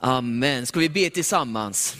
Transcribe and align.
Amen. 0.00 0.66
Ska 0.66 0.80
vi 0.80 0.88
be 0.88 1.10
tillsammans? 1.10 1.96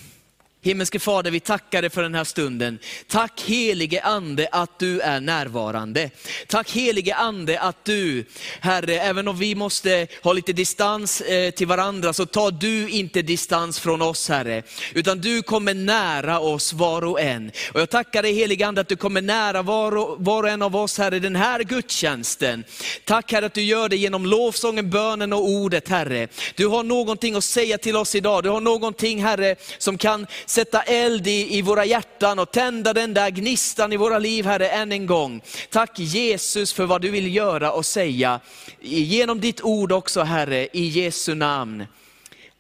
Himmelske 0.63 0.99
Fader, 0.99 1.31
vi 1.31 1.41
tackar 1.41 1.83
dig 1.83 1.91
för 1.91 2.03
den 2.03 2.15
här 2.15 2.25
stunden. 2.25 2.79
Tack 3.07 3.41
helige 3.41 4.03
Ande 4.03 4.49
att 4.53 4.79
du 4.79 5.01
är 5.01 5.21
närvarande. 5.21 6.11
Tack 6.46 6.71
helige 6.71 7.14
Ande 7.14 7.61
att 7.61 7.85
du, 7.85 8.25
Herre, 8.61 9.01
även 9.01 9.29
om 9.29 9.38
vi 9.38 9.54
måste 9.54 10.07
ha 10.23 10.33
lite 10.33 10.53
distans 10.53 11.20
eh, 11.20 11.51
till 11.51 11.66
varandra, 11.66 12.12
så 12.12 12.27
tar 12.27 12.51
du 12.51 12.88
inte 12.88 13.23
distans 13.23 13.80
från 13.80 14.02
oss 14.02 14.29
Herre. 14.29 14.62
Utan 14.95 15.20
du 15.20 15.43
kommer 15.43 15.75
nära 15.75 16.41
oss 16.41 16.73
var 16.73 17.05
och 17.05 17.20
en. 17.20 17.52
Och 17.73 17.80
jag 17.80 17.91
tackar 17.91 18.23
dig 18.23 18.33
helige 18.33 18.66
Ande 18.66 18.80
att 18.80 18.88
du 18.88 18.97
kommer 18.97 19.23
nära 19.23 19.62
var 19.62 19.97
och, 19.97 20.24
var 20.24 20.42
och 20.42 20.48
en 20.48 20.62
av 20.62 20.77
oss 20.77 20.98
Herre, 20.98 21.19
den 21.19 21.37
här 21.37 21.61
gudstjänsten. 21.62 22.65
Tack 23.05 23.33
Herre 23.33 23.47
att 23.47 23.55
du 23.55 23.62
gör 23.62 23.88
det 23.88 23.97
genom 23.97 24.27
lovsången, 24.27 24.91
bönen 24.91 25.33
och 25.33 25.48
ordet 25.48 25.88
Herre. 25.88 26.29
Du 26.55 26.66
har 26.66 26.83
någonting 26.83 27.34
att 27.34 27.45
säga 27.45 27.79
till 27.79 27.97
oss 27.97 28.15
idag. 28.15 28.42
Du 28.42 28.48
har 28.48 28.61
någonting 28.61 29.23
Herre 29.23 29.56
som 29.79 29.98
kan 29.98 30.27
sätta 30.50 30.82
eld 30.82 31.27
i, 31.27 31.59
i 31.59 31.62
våra 31.62 31.84
hjärtan 31.84 32.38
och 32.38 32.50
tända 32.50 32.92
den 32.92 33.14
där 33.14 33.30
gnistan 33.30 33.92
i 33.92 33.96
våra 33.96 34.18
liv, 34.18 34.45
Herre, 34.46 34.68
än 34.68 34.92
en 34.92 35.06
gång. 35.06 35.42
Tack 35.70 35.98
Jesus 35.98 36.73
för 36.73 36.86
vad 36.86 37.02
du 37.02 37.10
vill 37.10 37.34
göra 37.34 37.73
och 37.73 37.86
säga, 37.86 38.40
genom 38.80 39.40
ditt 39.40 39.62
ord 39.62 39.92
också 39.92 40.23
Herre, 40.23 40.68
i 40.73 40.84
Jesu 40.84 41.34
namn. 41.34 41.86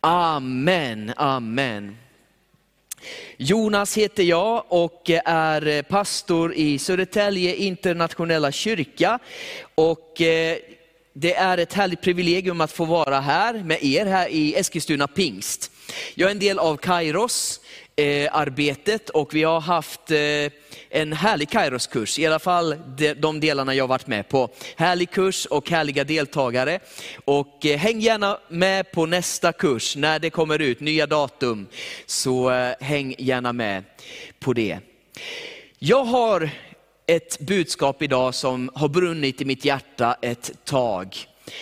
Amen, 0.00 1.12
amen. 1.16 1.96
Jonas 3.36 3.98
heter 3.98 4.22
jag 4.22 4.64
och 4.68 5.10
är 5.24 5.82
pastor 5.82 6.54
i 6.54 6.78
Södertälje 6.78 7.54
internationella 7.54 8.52
kyrka. 8.52 9.18
Och 9.74 10.20
eh, 10.20 10.56
det 11.12 11.34
är 11.34 11.58
ett 11.58 11.72
härligt 11.72 12.00
privilegium 12.00 12.60
att 12.60 12.72
få 12.72 12.84
vara 12.84 13.20
här 13.20 13.54
med 13.54 13.84
er 13.84 14.06
här 14.06 14.28
i 14.28 14.54
Eskilstuna 14.54 15.06
pingst. 15.06 15.70
Jag 16.14 16.26
är 16.26 16.30
en 16.30 16.38
del 16.38 16.58
av 16.58 16.76
Kairos, 16.76 17.60
eh, 17.96 18.28
arbetet 18.32 19.10
och 19.10 19.34
vi 19.34 19.42
har 19.42 19.60
haft 19.60 20.10
eh, 20.10 20.18
en 20.90 21.12
härlig 21.12 21.50
Kairos-kurs, 21.50 22.18
i 22.18 22.26
alla 22.26 22.38
fall 22.38 22.76
de, 22.96 23.14
de 23.14 23.40
delarna 23.40 23.74
jag 23.74 23.86
varit 23.86 24.06
med 24.06 24.28
på. 24.28 24.48
Härlig 24.76 25.10
kurs 25.10 25.46
och 25.46 25.70
härliga 25.70 26.04
deltagare. 26.04 26.80
Och 27.24 27.66
eh, 27.66 27.78
häng 27.78 28.00
gärna 28.00 28.38
med 28.48 28.92
på 28.92 29.06
nästa 29.06 29.52
kurs 29.52 29.96
när 29.96 30.18
det 30.18 30.30
kommer 30.30 30.58
ut, 30.58 30.80
nya 30.80 31.06
datum. 31.06 31.66
Så 32.06 32.50
eh, 32.50 32.74
häng 32.80 33.14
gärna 33.18 33.52
med 33.52 33.84
på 34.40 34.52
det. 34.52 34.78
Jag 35.78 36.04
har 36.04 36.50
ett 37.10 37.38
budskap 37.38 38.02
idag 38.02 38.34
som 38.34 38.70
har 38.74 38.88
brunnit 38.88 39.40
i 39.40 39.44
mitt 39.44 39.64
hjärta 39.64 40.16
ett 40.22 40.64
tag. 40.64 41.16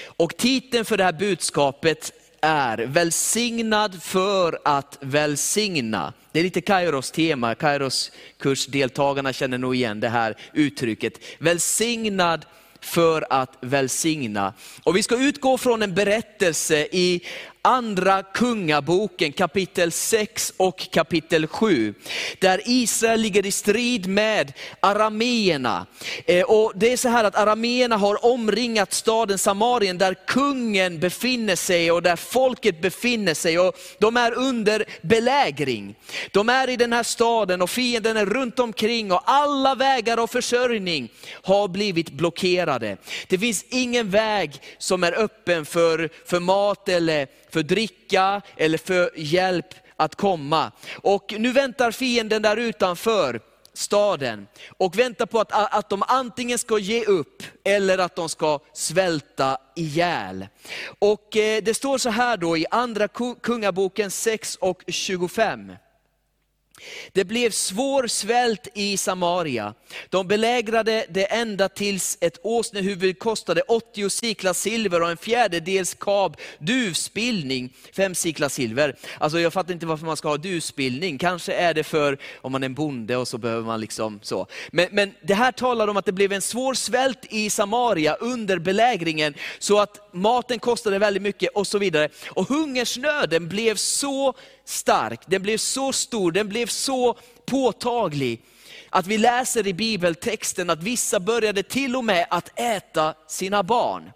Och 0.07 0.37
titeln 0.37 0.85
för 0.85 0.97
det 0.97 1.05
här 1.05 1.13
budskapet 1.13 2.13
är 2.41 2.79
välsignad 2.79 4.03
för 4.03 4.59
att 4.65 4.99
välsigna. 5.01 6.13
Det 6.33 6.39
är 6.39 6.45
lite 6.45 6.61
Kairos 6.61 7.11
tema, 7.11 7.55
Kairos 7.55 8.13
kursdeltagarna 8.39 9.33
känner 9.33 9.59
nog 9.59 9.75
igen 9.75 10.01
det 10.01 10.09
här 10.09 10.37
uttrycket. 10.53 11.13
Välsignad 11.39 12.45
för 12.81 13.27
att 13.31 13.57
välsigna. 13.61 14.53
Och 14.83 14.97
vi 14.97 15.03
ska 15.03 15.17
utgå 15.17 15.59
från 15.59 15.83
en 15.83 15.95
berättelse 15.95 16.89
i 16.93 17.21
andra 17.69 18.23
kungaboken 18.23 19.33
kapitel 19.33 19.93
6 19.93 20.53
och 20.57 20.91
kapitel 20.91 21.47
7. 21.47 21.95
Där 22.39 22.61
Israel 22.65 23.21
ligger 23.21 23.47
i 23.47 23.51
strid 23.51 24.07
med 24.07 24.53
arameerna. 24.81 25.87
Eh, 26.27 26.45
och 26.45 26.73
det 26.75 26.93
är 26.93 26.97
så 26.97 27.09
här 27.09 27.25
att 27.25 27.37
arameerna 27.37 27.97
har 27.97 28.25
omringat 28.25 28.93
staden 28.93 29.39
Samarien 29.39 29.99
där 29.99 30.15
kungen 30.27 30.99
befinner 30.99 31.57
sig 31.57 31.93
och 31.93 32.03
där 32.03 32.17
folket 32.17 32.81
befinner 32.81 33.35
sig. 33.35 33.59
Och 33.59 33.77
de 33.99 34.17
är 34.17 34.35
under 34.35 34.85
belägring. 35.03 35.95
De 36.31 36.49
är 36.49 36.71
i 36.71 36.77
den 36.77 36.93
här 36.93 37.03
staden 37.03 37.63
och 37.63 37.71
fienden 37.71 38.17
är 38.17 38.27
runt 38.27 38.59
omkring 38.59 39.13
och 39.13 39.23
alla 39.25 39.75
vägar 39.75 40.19
av 40.19 40.27
försörjning 40.27 41.13
har 41.43 41.69
blivit 41.69 42.11
blockerade. 42.11 42.97
Det 43.29 43.39
finns 43.39 43.65
ingen 43.69 44.11
väg 44.11 44.61
som 44.79 45.05
är 45.05 45.13
öppen 45.19 45.65
för, 45.65 46.11
för 46.27 46.41
mat 46.41 46.89
eller 46.89 47.29
för 47.51 47.58
för 47.59 47.63
dricka 47.63 48.43
eller 48.57 48.79
för 48.79 49.11
hjälp 49.17 49.75
att 49.97 50.15
komma. 50.15 50.73
Och 50.97 51.35
nu 51.39 51.53
väntar 51.53 51.91
fienden 51.91 52.43
där 52.43 52.57
utanför 52.57 53.41
staden 53.75 54.47
och 54.79 54.99
väntar 54.99 55.27
på 55.27 55.41
att, 55.41 55.53
att 55.53 55.91
de 55.91 56.03
antingen 56.09 56.59
ska 56.59 56.79
ge 56.79 57.05
upp 57.05 57.43
eller 57.65 57.99
att 57.99 58.17
de 58.17 58.29
ska 58.29 58.61
svälta 58.73 59.59
ihjäl. 59.77 60.47
Och 60.99 61.37
eh, 61.37 61.63
det 61.63 61.75
står 61.75 61.99
så 61.99 62.11
här 62.11 62.37
då 62.37 62.57
i 62.57 62.67
andra 62.71 63.09
kungaboken 63.43 64.11
6 64.11 64.57
och 64.57 64.85
25. 64.87 65.73
Det 67.13 67.25
blev 67.25 67.51
svår 67.51 68.07
svält 68.07 68.69
i 68.75 68.97
Samaria. 68.97 69.75
De 70.09 70.29
belägrade 70.29 71.07
det 71.09 71.25
ända 71.25 71.69
tills 71.69 72.19
ett 72.21 72.39
åsnehuvud 72.43 73.19
kostade 73.19 73.63
80 73.63 74.11
siklar 74.11 74.53
silver 74.53 75.03
och 75.03 75.11
en 75.11 75.17
fjärdedels 75.17 75.95
kab 75.95 76.37
duvspillning, 76.59 77.75
fem 77.93 78.15
siklar 78.15 78.49
silver. 78.49 78.97
Alltså 79.19 79.41
jag 79.41 79.53
fattar 79.53 79.73
inte 79.73 79.87
varför 79.87 80.07
man 80.07 80.17
ska 80.17 80.29
ha 80.29 80.37
duvspillning, 80.37 81.19
kanske 81.19 81.53
är 81.55 81.75
det 81.75 81.85
för 81.85 82.19
om 82.37 82.53
man 82.53 82.63
är 82.63 82.67
en 82.67 82.75
bonde 82.75 83.17
och 83.17 83.29
så 83.29 83.39
behöver 83.39 83.67
man 83.67 83.81
liksom 83.81 84.21
så. 84.23 84.47
Men, 84.71 84.89
men 84.91 85.15
det 85.23 85.35
här 85.35 85.53
talar 85.53 85.89
om 85.89 85.97
att 85.97 86.05
det 86.05 86.13
blev 86.13 86.33
en 86.33 86.43
svår 86.43 86.75
svält 86.75 87.27
i 87.31 87.51
Samaria 87.51 88.15
under 88.15 88.59
belägringen, 88.59 89.35
så 89.59 89.79
att 89.79 90.09
maten 90.13 90.59
kostade 90.59 90.99
väldigt 90.99 91.23
mycket 91.23 91.51
och 91.55 91.67
så 91.67 91.79
vidare. 91.79 92.09
Och 92.27 92.49
hungersnöden 92.49 93.49
blev 93.49 93.75
så 93.75 94.35
stark, 94.69 95.21
den 95.27 95.43
blev 95.43 95.59
så 95.59 95.93
stor, 95.93 96.33
den 96.33 96.49
blev 96.49 96.67
så 96.67 97.19
påtaglig, 97.47 98.43
att 98.91 99.07
vi 99.07 99.19
läser 99.19 99.67
i 99.67 99.75
bibeltexten 99.75 100.71
att 100.71 100.83
vissa 100.83 101.21
började 101.21 101.63
till 101.63 101.97
och 101.97 102.05
med 102.05 102.27
att 102.31 102.61
äta 102.61 103.15
sina 103.29 103.63
barn. 103.63 104.11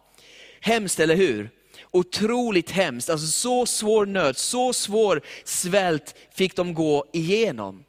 Hemskt, 0.60 1.00
eller 1.00 1.16
hur? 1.16 1.50
Otroligt 1.90 2.70
hemskt, 2.70 3.10
alltså 3.10 3.26
så 3.26 3.66
svår 3.66 4.06
nöd, 4.06 4.36
så 4.36 4.72
svår 4.72 5.20
svält 5.44 6.14
fick 6.34 6.56
de 6.56 6.74
gå 6.74 7.04
igenom. 7.12 7.84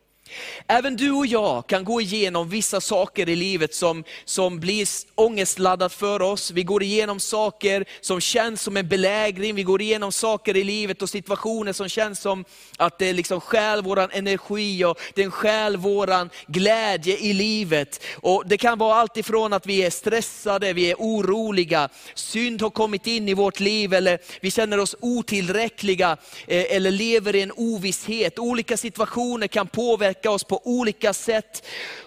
Även 0.67 0.95
du 0.95 1.11
och 1.11 1.25
jag 1.25 1.67
kan 1.67 1.83
gå 1.83 2.01
igenom 2.01 2.49
vissa 2.49 2.81
saker 2.81 3.29
i 3.29 3.35
livet 3.35 3.75
som, 3.75 4.03
som 4.25 4.59
blir 4.59 4.87
ångestladdat 5.15 5.93
för 5.93 6.21
oss. 6.21 6.51
Vi 6.51 6.63
går 6.63 6.83
igenom 6.83 7.19
saker 7.19 7.85
som 8.01 8.21
känns 8.21 8.61
som 8.61 8.77
en 8.77 8.87
belägring, 8.87 9.55
vi 9.55 9.63
går 9.63 9.81
igenom 9.81 10.11
saker 10.11 10.57
i 10.57 10.63
livet 10.63 11.01
och 11.01 11.09
situationer 11.09 11.73
som 11.73 11.89
känns 11.89 12.19
som 12.19 12.45
att 12.77 12.99
det 12.99 13.13
liksom 13.13 13.41
stjäl 13.41 13.81
vår 13.81 14.15
energi 14.15 14.85
och 14.85 14.99
den 15.15 15.31
stjäl 15.31 15.77
vår 15.77 16.29
glädje 16.51 17.17
i 17.17 17.33
livet. 17.33 18.03
Och 18.15 18.43
det 18.45 18.57
kan 18.57 18.77
vara 18.77 18.95
allt 18.95 19.17
ifrån 19.17 19.53
att 19.53 19.65
vi 19.65 19.83
är 19.83 19.89
stressade, 19.89 20.73
vi 20.73 20.91
är 20.91 20.95
oroliga, 20.99 21.89
synd 22.13 22.61
har 22.61 22.69
kommit 22.69 23.07
in 23.07 23.29
i 23.29 23.33
vårt 23.33 23.59
liv, 23.59 23.93
eller 23.93 24.19
vi 24.41 24.51
känner 24.51 24.79
oss 24.79 24.95
otillräckliga, 24.99 26.17
eh, 26.47 26.75
eller 26.75 26.91
lever 26.91 27.35
i 27.35 27.41
en 27.41 27.51
ovisshet. 27.55 28.39
Olika 28.39 28.77
situationer 28.77 29.47
kan 29.47 29.67
påverka 29.67 30.22
påverka 30.23 30.31
oss 30.31 30.43
på 30.43 30.61
olika 30.63 31.13
sätt. 31.13 31.63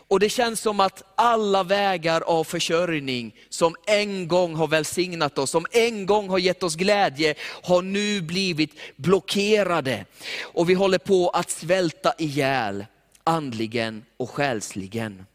Och 0.08 0.20
det 0.20 0.30
känns 0.30 0.60
som 0.60 0.80
att 0.80 1.02
alla 1.16 1.62
vägar 1.62 2.20
av 2.20 2.44
försörjning 2.44 3.34
som 3.48 3.74
en 3.86 4.28
gång 4.28 4.54
har 4.54 4.68
välsignat 4.68 5.38
oss, 5.38 5.50
som 5.50 5.66
en 5.72 6.06
gång 6.06 6.28
har 6.28 6.38
gett 6.38 6.62
oss 6.62 6.76
glädje, 6.76 7.34
har 7.62 7.82
nu 7.82 8.20
blivit 8.22 8.74
blockerade. 8.96 10.06
Och 10.54 10.68
vi 10.68 10.74
håller 10.74 10.98
på 10.98 11.28
att 11.28 11.50
svälta 11.50 12.14
ihjäl 12.18 12.86
andligen 13.24 14.04
och 14.18 14.30
själsligen. 14.30 15.26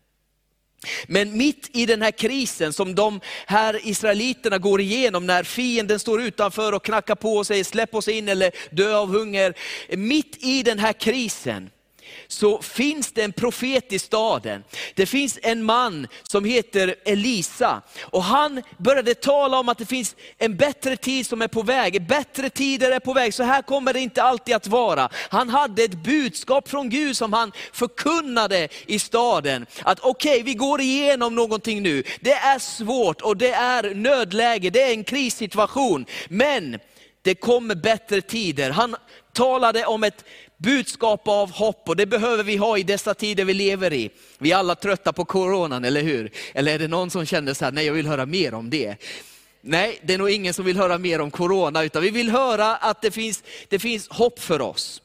Men 1.07 1.37
mitt 1.37 1.69
i 1.73 1.85
den 1.85 2.01
här 2.01 2.11
krisen 2.11 2.73
som 2.73 2.95
de 2.95 3.19
här 3.47 3.79
israeliterna 3.83 4.57
går 4.57 4.81
igenom, 4.81 5.25
när 5.25 5.43
fienden 5.43 5.99
står 5.99 6.21
utanför 6.21 6.73
och 6.73 6.83
knackar 6.83 7.15
på 7.15 7.37
och 7.37 7.47
säger 7.47 7.63
släpp 7.63 7.95
oss 7.95 8.07
in 8.07 8.29
eller 8.29 8.51
dö 8.71 8.95
av 8.95 9.09
hunger. 9.09 9.53
Mitt 9.89 10.37
i 10.39 10.63
den 10.63 10.79
här 10.79 10.93
krisen, 10.93 11.69
så 12.31 12.61
finns 12.61 13.11
det 13.11 13.23
en 13.23 13.31
profet 13.31 13.93
i 13.93 13.99
staden. 13.99 14.63
Det 14.95 15.05
finns 15.05 15.39
en 15.41 15.63
man 15.63 16.07
som 16.23 16.45
heter 16.45 16.95
Elisa. 17.05 17.81
Och 18.01 18.23
han 18.23 18.61
började 18.77 19.15
tala 19.15 19.59
om 19.59 19.69
att 19.69 19.77
det 19.77 19.85
finns 19.85 20.15
en 20.37 20.57
bättre 20.57 20.97
tid 20.97 21.27
som 21.27 21.41
är 21.41 21.47
på 21.47 21.61
väg. 21.61 22.07
Bättre 22.07 22.49
tider 22.49 22.91
är 22.91 22.99
på 22.99 23.13
väg, 23.13 23.33
så 23.33 23.43
här 23.43 23.61
kommer 23.61 23.93
det 23.93 23.99
inte 23.99 24.23
alltid 24.23 24.55
att 24.55 24.67
vara. 24.67 25.09
Han 25.29 25.49
hade 25.49 25.83
ett 25.83 26.03
budskap 26.03 26.69
från 26.69 26.89
Gud 26.89 27.17
som 27.17 27.33
han 27.33 27.51
förkunnade 27.73 28.67
i 28.85 28.99
staden. 28.99 29.65
Att 29.83 29.99
okej, 29.99 30.31
okay, 30.31 30.43
vi 30.43 30.53
går 30.53 30.81
igenom 30.81 31.35
någonting 31.35 31.83
nu. 31.83 32.03
Det 32.21 32.33
är 32.33 32.59
svårt 32.59 33.21
och 33.21 33.37
det 33.37 33.51
är 33.51 33.95
nödläge, 33.95 34.69
det 34.69 34.81
är 34.81 34.91
en 34.91 35.03
krissituation. 35.03 36.05
Men 36.29 36.79
det 37.21 37.35
kommer 37.35 37.75
bättre 37.75 38.21
tider. 38.21 38.69
Han 38.69 38.95
talade 39.33 39.85
om 39.85 40.03
ett 40.03 40.25
budskap 40.61 41.27
av 41.27 41.51
hopp 41.51 41.89
och 41.89 41.95
det 41.95 42.05
behöver 42.05 42.43
vi 42.43 42.55
ha 42.55 42.77
i 42.77 42.83
dessa 42.83 43.13
tider 43.13 43.45
vi 43.45 43.53
lever 43.53 43.93
i. 43.93 44.09
Vi 44.37 44.51
är 44.51 44.57
alla 44.57 44.75
trötta 44.75 45.13
på 45.13 45.25
coronan, 45.25 45.85
eller 45.85 46.01
hur? 46.01 46.31
Eller 46.53 46.73
är 46.73 46.79
det 46.79 46.87
någon 46.87 47.09
som 47.09 47.25
känner 47.25 47.53
så 47.53 47.65
här, 47.65 47.71
nej 47.71 47.85
jag 47.85 47.93
vill 47.93 48.07
höra 48.07 48.25
mer 48.25 48.53
om 48.53 48.69
det. 48.69 48.95
Nej, 49.61 49.99
det 50.03 50.13
är 50.13 50.17
nog 50.17 50.29
ingen 50.29 50.53
som 50.53 50.65
vill 50.65 50.77
höra 50.77 50.97
mer 50.97 51.21
om 51.21 51.31
corona, 51.31 51.83
utan 51.83 52.03
vi 52.03 52.09
vill 52.09 52.29
höra 52.29 52.75
att 52.75 53.01
det 53.01 53.11
finns, 53.11 53.43
det 53.69 53.79
finns 53.79 54.07
hopp 54.09 54.39
för 54.39 54.61
oss. 54.61 55.01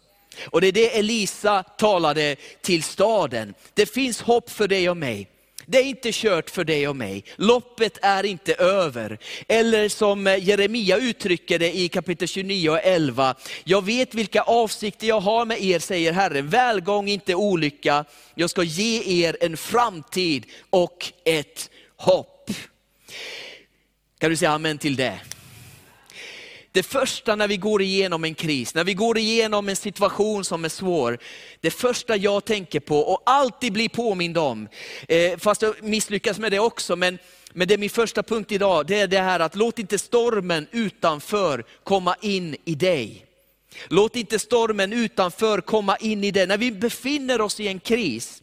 Och 0.50 0.60
det 0.60 0.66
är 0.66 0.72
det 0.72 0.98
Elisa 0.98 1.62
talade 1.62 2.36
till 2.60 2.82
staden. 2.82 3.54
Det 3.74 3.86
finns 3.86 4.20
hopp 4.20 4.50
för 4.50 4.68
dig 4.68 4.90
och 4.90 4.96
mig. 4.96 5.28
Det 5.66 5.78
är 5.78 5.84
inte 5.84 6.10
kört 6.12 6.50
för 6.50 6.64
dig 6.64 6.88
och 6.88 6.96
mig. 6.96 7.24
Loppet 7.36 7.98
är 8.02 8.24
inte 8.26 8.54
över. 8.54 9.18
Eller 9.48 9.88
som 9.88 10.36
Jeremia 10.40 10.96
uttrycker 10.96 11.58
det 11.58 11.76
i 11.76 11.88
kapitel 11.88 12.28
29 12.28 12.70
och 12.70 12.80
11. 12.82 13.34
Jag 13.64 13.84
vet 13.84 14.14
vilka 14.14 14.42
avsikter 14.42 15.06
jag 15.06 15.20
har 15.20 15.44
med 15.44 15.62
er, 15.62 15.78
säger 15.78 16.12
Herren. 16.12 16.48
Välgång, 16.48 17.08
inte 17.08 17.34
olycka. 17.34 18.04
Jag 18.34 18.50
ska 18.50 18.62
ge 18.62 19.24
er 19.24 19.36
en 19.40 19.56
framtid 19.56 20.46
och 20.70 21.12
ett 21.24 21.70
hopp. 21.96 22.50
Kan 24.18 24.30
du 24.30 24.36
säga 24.36 24.50
amen 24.50 24.78
till 24.78 24.96
det? 24.96 25.20
Det 26.76 26.82
första 26.82 27.36
när 27.36 27.48
vi 27.48 27.56
går 27.56 27.82
igenom 27.82 28.24
en 28.24 28.34
kris, 28.34 28.74
när 28.74 28.84
vi 28.84 28.94
går 28.94 29.18
igenom 29.18 29.68
en 29.68 29.76
situation 29.76 30.44
som 30.44 30.64
är 30.64 30.68
svår, 30.68 31.18
det 31.60 31.70
första 31.70 32.16
jag 32.16 32.44
tänker 32.44 32.80
på 32.80 32.98
och 32.98 33.22
alltid 33.26 33.72
blir 33.72 33.88
påmind 33.88 34.38
om, 34.38 34.68
eh, 35.08 35.38
fast 35.38 35.62
jag 35.62 35.82
misslyckas 35.82 36.38
med 36.38 36.52
det 36.52 36.58
också, 36.58 36.96
men, 36.96 37.18
men 37.52 37.68
det 37.68 37.74
är 37.74 37.78
min 37.78 37.90
första 37.90 38.22
punkt 38.22 38.52
idag, 38.52 38.86
det 38.86 39.00
är 39.00 39.06
det 39.06 39.18
här 39.18 39.40
att 39.40 39.54
låt 39.54 39.78
inte 39.78 39.98
stormen 39.98 40.66
utanför 40.70 41.64
komma 41.84 42.16
in 42.20 42.56
i 42.64 42.74
dig. 42.74 43.26
Låt 43.88 44.16
inte 44.16 44.38
stormen 44.38 44.92
utanför 44.92 45.60
komma 45.60 45.96
in 45.96 46.24
i 46.24 46.30
dig. 46.30 46.46
När 46.46 46.58
vi 46.58 46.72
befinner 46.72 47.40
oss 47.40 47.60
i 47.60 47.68
en 47.68 47.80
kris, 47.80 48.42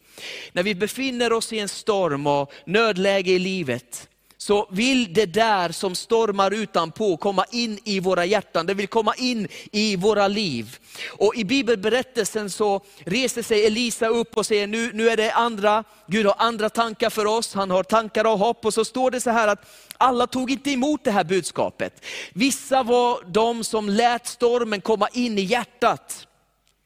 när 0.52 0.62
vi 0.62 0.74
befinner 0.74 1.32
oss 1.32 1.52
i 1.52 1.58
en 1.58 1.68
storm 1.68 2.26
och 2.26 2.52
nödläge 2.66 3.30
i 3.30 3.38
livet, 3.38 4.08
så 4.46 4.66
vill 4.70 5.14
det 5.14 5.26
där 5.26 5.68
som 5.68 5.94
stormar 5.94 6.50
utanpå 6.50 7.16
komma 7.16 7.44
in 7.50 7.78
i 7.84 8.00
våra 8.00 8.24
hjärtan, 8.24 8.66
det 8.66 8.74
vill 8.74 8.88
komma 8.88 9.14
in 9.14 9.48
i 9.72 9.96
våra 9.96 10.28
liv. 10.28 10.78
Och 11.18 11.36
i 11.36 11.44
bibelberättelsen 11.44 12.50
så 12.50 12.80
reser 12.98 13.42
sig 13.42 13.66
Elisa 13.66 14.06
upp 14.06 14.36
och 14.36 14.46
säger, 14.46 14.66
nu, 14.66 14.90
nu 14.94 15.08
är 15.08 15.16
det 15.16 15.32
andra, 15.32 15.84
Gud 16.06 16.26
har 16.26 16.34
andra 16.38 16.68
tankar 16.70 17.10
för 17.10 17.26
oss, 17.26 17.54
han 17.54 17.70
har 17.70 17.82
tankar 17.82 18.24
av 18.24 18.38
hopp. 18.38 18.64
Och 18.64 18.74
så 18.74 18.84
står 18.84 19.10
det 19.10 19.20
så 19.20 19.30
här 19.30 19.48
att 19.48 19.66
alla 19.96 20.26
tog 20.26 20.50
inte 20.50 20.70
emot 20.70 21.04
det 21.04 21.10
här 21.10 21.24
budskapet. 21.24 22.04
Vissa 22.32 22.82
var 22.82 23.18
de 23.26 23.64
som 23.64 23.88
lät 23.88 24.26
stormen 24.26 24.80
komma 24.80 25.08
in 25.12 25.38
i 25.38 25.42
hjärtat. 25.42 26.26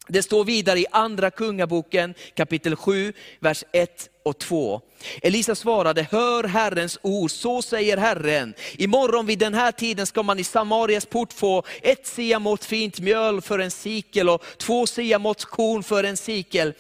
Det 0.09 0.23
står 0.23 0.45
vidare 0.45 0.79
i 0.79 0.87
andra 0.91 1.31
kungaboken 1.31 2.15
kapitel 2.35 2.77
7, 2.77 3.13
vers 3.41 3.65
1 3.73 4.09
och 4.23 4.39
2. 4.39 4.81
Elisa 5.23 5.55
svarade, 5.55 6.07
hör 6.11 6.45
Herrens 6.45 6.99
ord, 7.03 7.31
så 7.31 7.63
säger 7.63 7.97
Herren. 7.97 8.55
Imorgon 8.79 9.27
vid 9.27 9.39
den 9.39 9.55
här 9.55 9.73
tiden 9.73 10.07
ska 10.07 10.23
man 10.23 10.39
i 10.39 10.45
Samarias 10.45 11.07
port 11.07 11.33
få 11.33 11.63
ett 11.83 12.07
siamått 12.07 12.65
fint 12.65 13.01
mjöl 13.01 13.41
för 13.41 13.59
en 13.59 13.71
sikel 13.71 14.29
och 14.29 14.45
två 14.57 14.87
siamått 14.87 15.45
korn 15.45 15.83
för 15.83 16.05
en 16.05 16.17
sikel. 16.17 16.73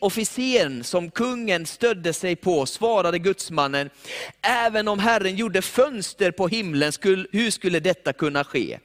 Officeren 0.00 0.84
som 0.84 1.10
kungen 1.10 1.66
stödde 1.66 2.12
sig 2.12 2.36
på 2.36 2.66
svarade 2.66 3.18
gudsmannen, 3.18 3.90
även 4.42 4.88
om 4.88 4.98
Herren 4.98 5.36
gjorde 5.36 5.62
fönster 5.62 6.30
på 6.30 6.48
himlen, 6.48 6.92
hur 7.32 7.50
skulle 7.50 7.80
detta 7.80 8.12
kunna 8.12 8.44
ske? 8.44 8.78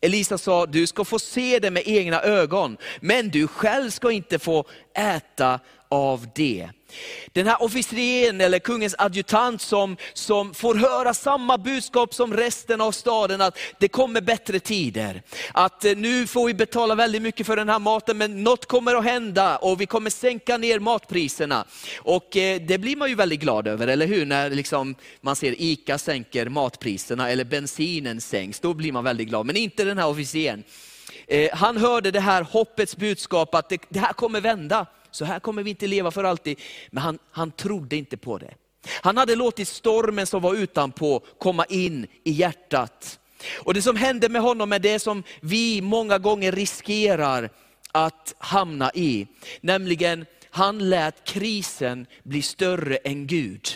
Elisa 0.00 0.38
sa, 0.38 0.66
du 0.66 0.86
ska 0.86 1.04
få 1.04 1.18
se 1.18 1.58
det 1.58 1.70
med 1.70 1.82
egna 1.86 2.22
ögon, 2.22 2.76
men 3.00 3.28
du 3.28 3.48
själv 3.48 3.90
ska 3.90 4.10
inte 4.10 4.38
få 4.38 4.64
äta 4.98 5.60
av 5.88 6.26
det. 6.34 6.68
Den 7.32 7.46
här 7.46 7.62
officeren 7.62 8.40
eller 8.40 8.58
kungens 8.58 8.94
adjutant 8.98 9.60
som, 9.62 9.96
som 10.12 10.54
får 10.54 10.74
höra 10.74 11.14
samma 11.14 11.58
budskap 11.58 12.14
som 12.14 12.34
resten 12.34 12.80
av 12.80 12.92
staden, 12.92 13.40
att 13.40 13.58
det 13.78 13.88
kommer 13.88 14.20
bättre 14.20 14.60
tider. 14.60 15.22
Att 15.52 15.84
eh, 15.84 15.96
nu 15.96 16.26
får 16.26 16.46
vi 16.46 16.54
betala 16.54 16.94
väldigt 16.94 17.22
mycket 17.22 17.46
för 17.46 17.56
den 17.56 17.68
här 17.68 17.78
maten, 17.78 18.18
men 18.18 18.44
något 18.44 18.66
kommer 18.66 18.94
att 18.94 19.04
hända 19.04 19.56
och 19.56 19.80
vi 19.80 19.86
kommer 19.86 20.10
sänka 20.10 20.56
ner 20.56 20.78
matpriserna. 20.78 21.64
Och 21.98 22.36
eh, 22.36 22.60
det 22.60 22.78
blir 22.78 22.96
man 22.96 23.08
ju 23.08 23.14
väldigt 23.14 23.40
glad 23.40 23.68
över, 23.68 23.88
eller 23.88 24.06
hur? 24.06 24.26
När 24.26 24.50
liksom 24.50 24.94
man 25.20 25.36
ser 25.36 25.54
ICA 25.58 25.98
sänker 25.98 26.48
matpriserna 26.48 27.30
eller 27.30 27.44
bensinen 27.44 28.20
sänks, 28.20 28.60
då 28.60 28.74
blir 28.74 28.92
man 28.92 29.04
väldigt 29.04 29.28
glad. 29.28 29.46
Men 29.46 29.56
inte 29.56 29.84
den 29.84 29.98
här 29.98 30.08
officeren. 30.08 30.64
Eh, 31.26 31.50
han 31.52 31.76
hörde 31.76 32.10
det 32.10 32.20
här 32.20 32.42
hoppets 32.42 32.96
budskap 32.96 33.54
att 33.54 33.68
det, 33.68 33.80
det 33.88 33.98
här 33.98 34.12
kommer 34.12 34.40
vända 34.40 34.86
så 35.16 35.24
här 35.24 35.40
kommer 35.40 35.62
vi 35.62 35.70
inte 35.70 35.86
leva 35.86 36.10
för 36.10 36.24
alltid. 36.24 36.60
Men 36.90 37.02
han, 37.02 37.18
han 37.30 37.50
trodde 37.50 37.96
inte 37.96 38.16
på 38.16 38.38
det. 38.38 38.54
Han 39.02 39.16
hade 39.16 39.34
låtit 39.34 39.68
stormen 39.68 40.26
som 40.26 40.42
var 40.42 40.54
utanpå 40.54 41.20
komma 41.38 41.64
in 41.64 42.06
i 42.24 42.30
hjärtat. 42.30 43.18
Och 43.64 43.74
det 43.74 43.82
som 43.82 43.96
hände 43.96 44.28
med 44.28 44.42
honom 44.42 44.72
är 44.72 44.78
det 44.78 44.98
som 44.98 45.22
vi 45.40 45.80
många 45.80 46.18
gånger 46.18 46.52
riskerar 46.52 47.50
att 47.92 48.34
hamna 48.38 48.90
i. 48.94 49.26
Nämligen, 49.60 50.26
han 50.50 50.88
lät 50.90 51.24
krisen 51.24 52.06
bli 52.22 52.42
större 52.42 52.96
än 52.96 53.26
Gud. 53.26 53.68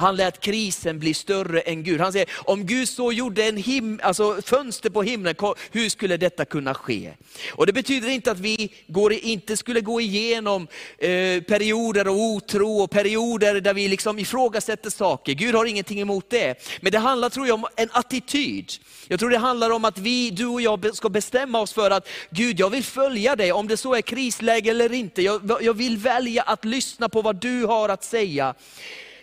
Han 0.00 0.16
lät 0.16 0.40
krisen 0.40 0.98
bli 0.98 1.14
större 1.14 1.60
än 1.60 1.82
Gud. 1.82 2.00
Han 2.00 2.12
säger, 2.12 2.28
om 2.36 2.66
Gud 2.66 2.88
så 2.88 3.12
gjorde 3.12 3.44
en 3.44 3.56
him 3.56 4.00
alltså 4.02 4.42
fönster 4.42 4.90
på 4.90 5.02
himlen, 5.02 5.34
hur 5.70 5.88
skulle 5.88 6.16
detta 6.16 6.44
kunna 6.44 6.74
ske? 6.74 7.12
Och 7.52 7.66
Det 7.66 7.72
betyder 7.72 8.08
inte 8.08 8.30
att 8.30 8.38
vi 8.38 8.72
går, 8.86 9.12
inte 9.12 9.56
skulle 9.56 9.80
gå 9.80 10.00
igenom 10.00 10.68
eh, 10.98 11.42
perioder 11.42 12.04
av 12.04 12.16
otro 12.16 12.82
och 12.82 12.90
perioder 12.90 13.60
där 13.60 13.74
vi 13.74 13.88
liksom 13.88 14.18
ifrågasätter 14.18 14.90
saker. 14.90 15.32
Gud 15.32 15.54
har 15.54 15.64
ingenting 15.64 16.00
emot 16.00 16.30
det. 16.30 16.78
Men 16.80 16.92
det 16.92 16.98
handlar 16.98 17.30
tror 17.30 17.46
jag 17.46 17.54
om 17.54 17.66
en 17.76 17.88
attityd. 17.92 18.72
Jag 19.08 19.20
tror 19.20 19.30
det 19.30 19.38
handlar 19.38 19.70
om 19.70 19.84
att 19.84 19.98
vi, 19.98 20.30
du 20.30 20.46
och 20.46 20.60
jag 20.60 20.96
ska 20.96 21.08
bestämma 21.08 21.60
oss 21.60 21.72
för 21.72 21.90
att 21.90 22.08
Gud, 22.30 22.60
jag 22.60 22.70
vill 22.70 22.84
följa 22.84 23.36
dig, 23.36 23.52
om 23.52 23.68
det 23.68 23.76
så 23.76 23.94
är 23.94 24.02
krisläge 24.02 24.70
eller 24.70 24.92
inte. 24.92 25.22
Jag, 25.22 25.58
jag 25.60 25.74
vill 25.74 25.96
välja 25.96 26.42
att 26.42 26.64
lyssna 26.64 27.08
på 27.08 27.22
vad 27.22 27.36
du 27.36 27.64
har 27.64 27.88
att 27.88 28.04
säga. 28.04 28.54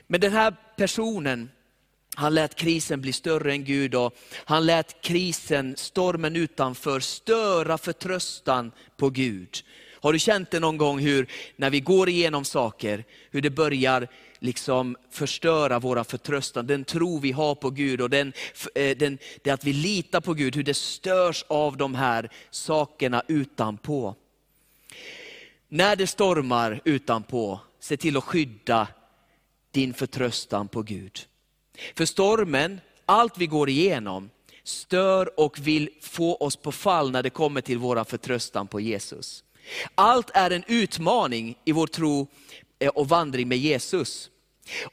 Men 0.07 0.21
den 0.21 0.31
här 0.31 0.55
personen, 0.77 1.49
han 2.15 2.35
lät 2.35 2.55
krisen 2.55 3.01
bli 3.01 3.13
större 3.13 3.51
än 3.51 3.63
Gud 3.63 3.95
och 3.95 4.17
han 4.45 4.65
lät 4.65 5.01
krisen, 5.01 5.75
stormen 5.77 6.35
utanför, 6.35 6.99
störa 6.99 7.77
förtröstan 7.77 8.71
på 8.97 9.09
Gud. 9.09 9.57
Har 10.01 10.13
du 10.13 10.19
känt 10.19 10.51
det 10.51 10.59
någon 10.59 10.77
gång 10.77 10.99
hur, 10.99 11.27
när 11.55 11.69
vi 11.69 11.79
går 11.79 12.09
igenom 12.09 12.45
saker, 12.45 13.05
hur 13.31 13.41
det 13.41 13.49
börjar 13.49 14.07
liksom 14.39 14.95
förstöra 15.11 15.79
våra 15.79 16.03
förtröstan, 16.03 16.67
den 16.67 16.83
tro 16.83 17.19
vi 17.19 17.31
har 17.31 17.55
på 17.55 17.69
Gud 17.69 18.01
och 18.01 18.09
den, 18.09 18.33
eh, 18.75 18.97
den, 18.97 19.17
det 19.43 19.51
att 19.51 19.63
vi 19.63 19.73
litar 19.73 20.21
på 20.21 20.33
Gud, 20.33 20.55
hur 20.55 20.63
det 20.63 20.73
störs 20.73 21.45
av 21.47 21.77
de 21.77 21.95
här 21.95 22.29
sakerna 22.49 23.23
utanpå. 23.27 24.15
När 25.69 25.95
det 25.95 26.07
stormar 26.07 26.81
utanpå, 26.85 27.59
se 27.79 27.97
till 27.97 28.17
att 28.17 28.23
skydda 28.23 28.87
din 29.71 29.93
förtröstan 29.93 30.67
på 30.67 30.81
Gud. 30.81 31.19
För 31.95 32.05
stormen, 32.05 32.81
allt 33.05 33.37
vi 33.37 33.47
går 33.47 33.69
igenom, 33.69 34.29
stör 34.63 35.39
och 35.39 35.59
vill 35.59 35.89
få 36.01 36.35
oss 36.35 36.55
på 36.55 36.71
fall 36.71 37.11
när 37.11 37.23
det 37.23 37.29
kommer 37.29 37.61
till 37.61 37.77
vår 37.77 38.03
förtröstan 38.03 38.67
på 38.67 38.79
Jesus. 38.79 39.43
Allt 39.95 40.31
är 40.33 40.51
en 40.51 40.63
utmaning 40.67 41.57
i 41.65 41.71
vår 41.71 41.87
tro 41.87 42.27
eh, 42.79 42.89
och 42.89 43.09
vandring 43.09 43.47
med 43.47 43.57
Jesus. 43.57 44.29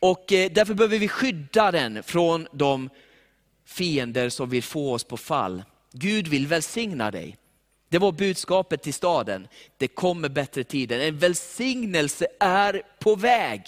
Och 0.00 0.32
eh, 0.32 0.52
därför 0.52 0.74
behöver 0.74 0.98
vi 0.98 1.08
skydda 1.08 1.70
den 1.70 2.02
från 2.02 2.46
de 2.52 2.90
fiender 3.66 4.28
som 4.28 4.50
vill 4.50 4.62
få 4.62 4.92
oss 4.92 5.04
på 5.04 5.16
fall. 5.16 5.64
Gud 5.92 6.28
vill 6.28 6.46
välsigna 6.46 7.10
dig. 7.10 7.36
Det 7.88 7.98
var 7.98 8.12
budskapet 8.12 8.82
till 8.82 8.94
staden. 8.94 9.48
Det 9.78 9.88
kommer 9.88 10.28
bättre 10.28 10.64
tider. 10.64 11.00
En 11.00 11.18
välsignelse 11.18 12.26
är 12.40 12.82
på 13.00 13.14
väg. 13.14 13.62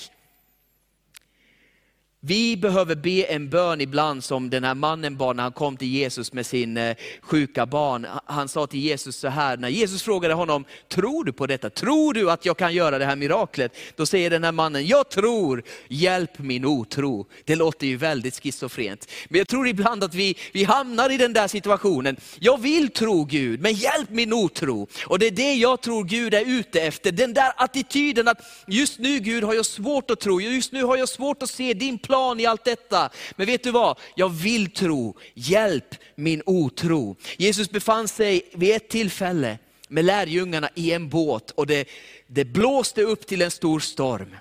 Vi 2.20 2.56
behöver 2.56 2.94
be 2.94 3.22
en 3.22 3.48
bön 3.48 3.80
ibland 3.80 4.24
som 4.24 4.50
den 4.50 4.64
här 4.64 4.74
mannen 4.74 5.16
bad 5.16 5.36
när 5.36 5.42
han 5.42 5.52
kom 5.52 5.76
till 5.76 5.88
Jesus 5.88 6.32
med 6.32 6.46
sin 6.46 6.76
eh, 6.76 6.96
sjuka 7.22 7.66
barn. 7.66 8.06
Han 8.24 8.48
sa 8.48 8.66
till 8.66 8.80
Jesus 8.80 9.16
så 9.16 9.28
här, 9.28 9.56
när 9.56 9.68
Jesus 9.68 10.02
frågade 10.02 10.34
honom, 10.34 10.64
tror 10.88 11.24
du 11.24 11.32
på 11.32 11.46
detta? 11.46 11.70
Tror 11.70 12.14
du 12.14 12.30
att 12.30 12.46
jag 12.46 12.56
kan 12.56 12.74
göra 12.74 12.98
det 12.98 13.04
här 13.04 13.16
miraklet? 13.16 13.76
Då 13.96 14.06
säger 14.06 14.30
den 14.30 14.44
här 14.44 14.52
mannen, 14.52 14.86
jag 14.86 15.08
tror, 15.08 15.62
hjälp 15.88 16.38
min 16.38 16.64
otro. 16.64 17.26
Det 17.44 17.56
låter 17.56 17.86
ju 17.86 17.96
väldigt 17.96 18.42
schizofrent. 18.42 19.10
Men 19.28 19.38
jag 19.38 19.48
tror 19.48 19.68
ibland 19.68 20.04
att 20.04 20.14
vi, 20.14 20.36
vi 20.52 20.64
hamnar 20.64 21.10
i 21.10 21.16
den 21.16 21.32
där 21.32 21.48
situationen. 21.48 22.16
Jag 22.38 22.60
vill 22.60 22.88
tro 22.90 23.24
Gud, 23.24 23.60
men 23.60 23.72
hjälp 23.72 24.10
min 24.10 24.32
otro. 24.32 24.88
Och 25.06 25.18
det 25.18 25.26
är 25.26 25.30
det 25.30 25.54
jag 25.54 25.80
tror 25.80 26.04
Gud 26.04 26.34
är 26.34 26.44
ute 26.46 26.80
efter. 26.80 27.12
Den 27.12 27.34
där 27.34 27.52
attityden 27.56 28.28
att 28.28 28.40
just 28.66 28.98
nu 28.98 29.18
Gud 29.18 29.44
har 29.44 29.54
jag 29.54 29.66
svårt 29.66 30.10
att 30.10 30.20
tro, 30.20 30.40
just 30.40 30.72
nu 30.72 30.84
har 30.84 30.96
jag 30.96 31.08
svårt 31.08 31.42
att 31.42 31.50
se 31.50 31.74
din 31.74 31.98
plan 32.06 32.40
i 32.40 32.46
allt 32.46 32.64
detta. 32.64 33.10
Men 33.36 33.46
vet 33.46 33.62
du 33.62 33.70
vad? 33.70 33.98
Jag 34.14 34.28
vill 34.28 34.70
tro. 34.70 35.16
Hjälp 35.34 35.94
min 36.14 36.42
otro. 36.46 37.16
Jesus 37.36 37.70
befann 37.70 38.08
sig 38.08 38.50
vid 38.54 38.76
ett 38.76 38.88
tillfälle 38.88 39.58
med 39.88 40.04
lärjungarna 40.04 40.68
i 40.74 40.92
en 40.92 41.08
båt 41.08 41.50
och 41.50 41.66
det, 41.66 41.88
det 42.26 42.44
blåste 42.44 43.02
upp 43.02 43.26
till 43.26 43.42
en 43.42 43.50
stor 43.50 43.80
storm. 43.80 44.36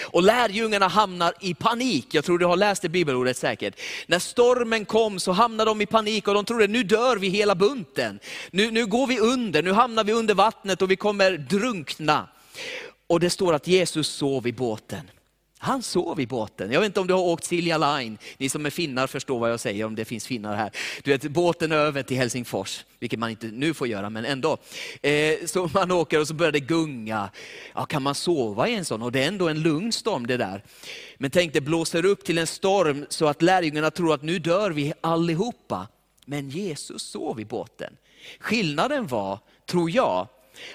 Och 0.00 0.22
lärjungarna 0.22 0.88
hamnar 0.88 1.34
i 1.40 1.54
panik. 1.54 2.06
Jag 2.10 2.24
tror 2.24 2.38
du 2.38 2.46
har 2.46 2.56
läst 2.56 2.82
det 2.82 2.88
bibelordet 2.88 3.36
säkert. 3.36 3.80
När 4.06 4.18
stormen 4.18 4.84
kom 4.84 5.20
så 5.20 5.32
hamnade 5.32 5.70
de 5.70 5.80
i 5.80 5.86
panik 5.86 6.28
och 6.28 6.34
de 6.34 6.44
trodde, 6.44 6.66
nu 6.66 6.82
dör 6.82 7.16
vi 7.16 7.28
hela 7.28 7.54
bunten. 7.54 8.20
Nu, 8.50 8.70
nu 8.70 8.86
går 8.86 9.06
vi 9.06 9.18
under, 9.18 9.62
nu 9.62 9.72
hamnar 9.72 10.04
vi 10.04 10.12
under 10.12 10.34
vattnet 10.34 10.82
och 10.82 10.90
vi 10.90 10.96
kommer 10.96 11.30
drunkna. 11.30 12.28
Och 13.06 13.20
det 13.20 13.30
står 13.30 13.52
att 13.52 13.66
Jesus 13.66 14.08
sov 14.08 14.46
i 14.46 14.52
båten. 14.52 15.10
Han 15.64 15.82
sov 15.82 16.20
i 16.20 16.26
båten. 16.26 16.72
Jag 16.72 16.80
vet 16.80 16.86
inte 16.86 17.00
om 17.00 17.06
du 17.06 17.14
har 17.14 17.20
åkt 17.20 17.44
Silja 17.44 17.78
Line. 17.78 18.18
Ni 18.38 18.48
som 18.48 18.66
är 18.66 18.70
finnar 18.70 19.06
förstår 19.06 19.38
vad 19.38 19.50
jag 19.50 19.60
säger 19.60 19.84
om 19.84 19.94
det 19.94 20.04
finns 20.04 20.26
finnar 20.26 20.56
här. 20.56 20.70
Du 21.02 21.10
vet 21.10 21.22
båten 21.22 21.72
över 21.72 22.02
till 22.02 22.16
Helsingfors, 22.16 22.84
vilket 22.98 23.18
man 23.18 23.30
inte 23.30 23.46
nu 23.46 23.74
får 23.74 23.88
göra, 23.88 24.10
men 24.10 24.24
ändå. 24.24 24.58
Eh, 25.02 25.46
så 25.46 25.70
man 25.74 25.90
åker 25.90 26.20
och 26.20 26.28
så 26.28 26.34
börjar 26.34 26.52
det 26.52 26.60
gunga. 26.60 27.30
Ja, 27.74 27.84
kan 27.84 28.02
man 28.02 28.14
sova 28.14 28.68
i 28.68 28.74
en 28.74 28.84
sån? 28.84 29.02
Och 29.02 29.12
det 29.12 29.22
är 29.22 29.28
ändå 29.28 29.48
en 29.48 29.62
lugn 29.62 29.92
storm 29.92 30.26
det 30.26 30.36
där. 30.36 30.64
Men 31.18 31.30
tänk 31.30 31.52
det 31.52 31.60
blåser 31.60 32.04
upp 32.04 32.24
till 32.24 32.38
en 32.38 32.46
storm 32.46 33.06
så 33.08 33.26
att 33.26 33.42
lärjungarna 33.42 33.90
tror 33.90 34.14
att 34.14 34.22
nu 34.22 34.38
dör 34.38 34.70
vi 34.70 34.92
allihopa. 35.00 35.88
Men 36.24 36.50
Jesus 36.50 37.02
sov 37.02 37.40
i 37.40 37.44
båten. 37.44 37.96
Skillnaden 38.40 39.06
var, 39.06 39.38
tror 39.66 39.90
jag, 39.90 40.28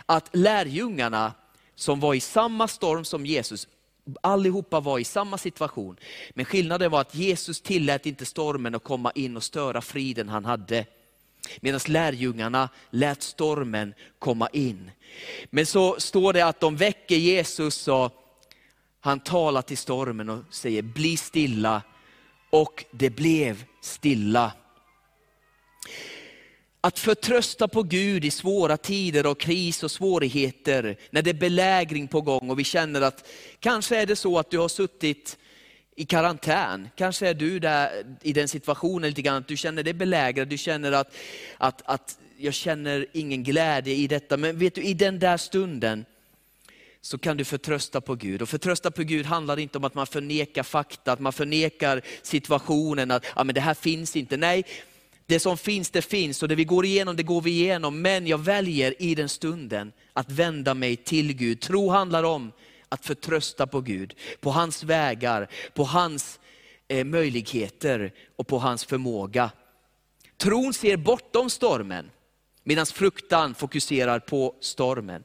att 0.06 0.30
lärjungarna 0.36 1.34
som 1.76 2.00
var 2.00 2.14
i 2.14 2.20
samma 2.20 2.68
storm 2.68 3.06
som 3.06 3.26
Jesus 3.26 3.68
allihopa 4.22 4.80
var 4.80 5.00
i 5.00 5.04
samma 5.04 5.38
situation. 5.38 5.98
Men 6.34 6.46
skillnaden 6.46 6.92
var 6.92 7.02
att 7.02 7.16
Jesus 7.16 7.62
tillät 7.62 8.06
inte 8.06 8.26
stormen 8.26 8.76
att 8.76 8.84
komma 8.84 9.12
in 9.12 9.38
och 9.38 9.44
störa 9.44 9.82
friden 9.82 10.30
han 10.30 10.46
hade. 10.46 10.86
Medan 11.60 11.80
lärjungarna 11.88 12.70
lät 12.90 13.22
stormen 13.22 13.94
komma 14.20 14.50
in. 14.54 14.92
Men 15.50 15.66
så 15.66 16.00
står 16.00 16.34
det 16.34 16.42
att 16.42 16.60
de 16.60 16.76
väcker 16.76 17.16
Jesus 17.16 17.88
och 17.88 18.12
han 19.00 19.20
talar 19.20 19.62
till 19.62 19.78
stormen 19.78 20.30
och 20.30 20.44
säger 20.50 20.82
bli 20.82 21.18
stilla. 21.18 21.82
Och 22.50 22.86
det 22.92 23.10
blev 23.10 23.64
stilla. 23.82 24.52
Att 26.88 27.00
förtrösta 27.00 27.68
på 27.68 27.84
Gud 27.84 28.26
i 28.26 28.32
svåra 28.32 28.78
tider 28.78 29.26
och 29.26 29.40
kris 29.40 29.84
och 29.84 29.92
svårigheter, 29.92 30.98
när 31.10 31.22
det 31.22 31.30
är 31.30 31.34
belägring 31.34 32.08
på 32.08 32.22
gång 32.22 32.50
och 32.50 32.60
vi 32.60 32.64
känner 32.64 33.02
att 33.02 33.28
kanske 33.60 33.98
är 33.98 34.06
det 34.06 34.16
så 34.16 34.40
att 34.40 34.52
du 34.52 34.58
har 34.58 34.68
suttit 34.68 35.38
i 35.96 36.06
karantän. 36.06 36.90
Kanske 36.96 37.28
är 37.28 37.34
du 37.34 37.60
där 37.60 38.04
i 38.22 38.34
den 38.34 38.48
situationen 38.48 39.10
lite 39.10 39.22
grann, 39.22 39.38
att 39.38 39.48
du 39.48 39.58
känner 39.58 39.84
dig 39.84 39.94
belägrad, 39.94 40.48
du 40.48 40.58
känner 40.58 40.92
att, 40.92 41.16
att, 41.58 41.82
att 41.86 42.18
jag 42.38 42.54
känner 42.54 43.06
ingen 43.14 43.44
glädje 43.44 43.94
i 43.94 44.08
detta. 44.08 44.38
Men 44.38 44.58
vet 44.58 44.76
du, 44.76 44.82
i 44.82 44.94
den 44.94 45.20
där 45.20 45.38
stunden 45.38 46.06
så 47.02 47.18
kan 47.18 47.38
du 47.38 47.46
förtrösta 47.46 48.02
på 48.02 48.16
Gud. 48.16 48.42
Och 48.42 48.50
förtrösta 48.50 48.92
på 48.92 49.04
Gud 49.04 49.26
handlar 49.26 49.60
inte 49.60 49.78
om 49.78 49.84
att 49.84 49.96
man 49.96 50.08
förnekar 50.08 50.64
fakta, 50.64 51.12
att 51.12 51.20
man 51.20 51.34
förnekar 51.34 52.02
situationen, 52.22 53.12
att 53.12 53.26
ja, 53.36 53.44
men 53.44 53.56
det 53.56 53.62
här 53.62 53.74
finns 53.74 54.16
inte. 54.16 54.38
Nej, 54.38 54.64
det 55.28 55.40
som 55.40 55.58
finns, 55.58 55.90
det 55.90 56.02
finns 56.02 56.44
och 56.44 56.50
det 56.50 56.56
vi 56.56 56.64
går 56.64 56.86
igenom, 56.86 57.16
det 57.16 57.24
går 57.24 57.42
vi 57.42 57.52
igenom. 57.52 58.02
Men 58.02 58.28
jag 58.28 58.38
väljer 58.38 59.02
i 59.02 59.16
den 59.16 59.30
stunden 59.30 59.92
att 60.14 60.32
vända 60.32 60.74
mig 60.74 60.96
till 60.96 61.34
Gud. 61.34 61.62
Tro 61.62 61.90
handlar 61.90 62.24
om 62.24 62.52
att 62.90 63.06
förtrösta 63.06 63.68
på 63.68 63.82
Gud, 63.82 64.16
på 64.40 64.52
hans 64.52 64.84
vägar, 64.84 65.48
på 65.74 65.84
hans 65.84 66.40
eh, 66.88 67.06
möjligheter 67.06 68.14
och 68.36 68.48
på 68.48 68.60
hans 68.60 68.86
förmåga. 68.86 69.52
Tron 70.38 70.74
ser 70.74 70.98
bortom 70.98 71.50
stormen, 71.50 72.12
medan 72.64 72.86
fruktan 72.86 73.56
fokuserar 73.56 74.20
på 74.20 74.56
stormen. 74.62 75.24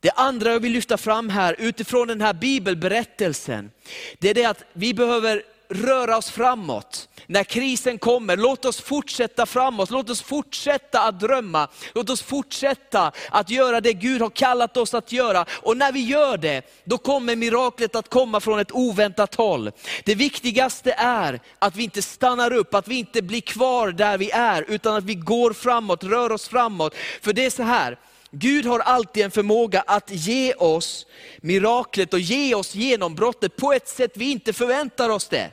Det 0.00 0.10
andra 0.10 0.52
jag 0.52 0.60
vill 0.60 0.72
lyfta 0.72 0.96
fram 0.96 1.28
här 1.28 1.56
utifrån 1.58 2.08
den 2.08 2.20
här 2.20 2.34
bibelberättelsen, 2.34 3.70
det 4.18 4.30
är 4.30 4.34
det 4.34 4.44
att 4.44 4.64
vi 4.72 4.94
behöver 4.94 5.42
röra 5.68 6.16
oss 6.16 6.30
framåt. 6.30 7.08
När 7.26 7.44
krisen 7.44 7.98
kommer, 7.98 8.36
låt 8.36 8.64
oss 8.64 8.80
fortsätta 8.80 9.46
framåt, 9.46 9.90
låt 9.90 10.10
oss 10.10 10.22
fortsätta 10.22 11.00
att 11.02 11.20
drömma, 11.20 11.68
låt 11.94 12.10
oss 12.10 12.22
fortsätta 12.22 13.12
att 13.30 13.50
göra 13.50 13.80
det 13.80 13.92
Gud 13.92 14.22
har 14.22 14.30
kallat 14.30 14.76
oss 14.76 14.94
att 14.94 15.12
göra. 15.12 15.46
Och 15.50 15.76
när 15.76 15.92
vi 15.92 16.00
gör 16.00 16.36
det, 16.36 16.62
då 16.84 16.98
kommer 16.98 17.36
miraklet 17.36 17.94
att 17.96 18.10
komma 18.10 18.40
från 18.40 18.58
ett 18.58 18.72
oväntat 18.72 19.34
håll. 19.34 19.70
Det 20.04 20.14
viktigaste 20.14 20.92
är 20.98 21.40
att 21.58 21.76
vi 21.76 21.84
inte 21.84 22.02
stannar 22.02 22.52
upp, 22.52 22.74
att 22.74 22.88
vi 22.88 22.98
inte 22.98 23.22
blir 23.22 23.40
kvar 23.40 23.92
där 23.92 24.18
vi 24.18 24.30
är, 24.30 24.64
utan 24.68 24.94
att 24.94 25.04
vi 25.04 25.14
går 25.14 25.52
framåt, 25.52 26.04
rör 26.04 26.32
oss 26.32 26.48
framåt. 26.48 26.94
För 27.22 27.32
det 27.32 27.46
är 27.46 27.50
så 27.50 27.62
här, 27.62 27.98
Gud 28.30 28.66
har 28.66 28.78
alltid 28.78 29.24
en 29.24 29.30
förmåga 29.30 29.84
att 29.86 30.10
ge 30.10 30.54
oss 30.54 31.06
miraklet 31.40 32.12
och 32.12 32.20
ge 32.20 32.54
oss 32.54 32.74
genombrottet 32.74 33.56
på 33.56 33.72
ett 33.72 33.88
sätt 33.88 34.12
vi 34.14 34.30
inte 34.30 34.52
förväntar 34.52 35.10
oss 35.10 35.28
det. 35.28 35.50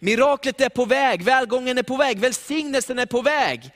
Miraklet 0.00 0.60
är 0.60 0.68
på 0.68 0.84
väg, 0.84 1.22
välgången 1.22 1.78
är 1.78 1.82
på 1.82 1.96
väg, 1.96 2.18
välsignelsen 2.18 2.98
är 2.98 3.06
på 3.06 3.22
väg. 3.22 3.70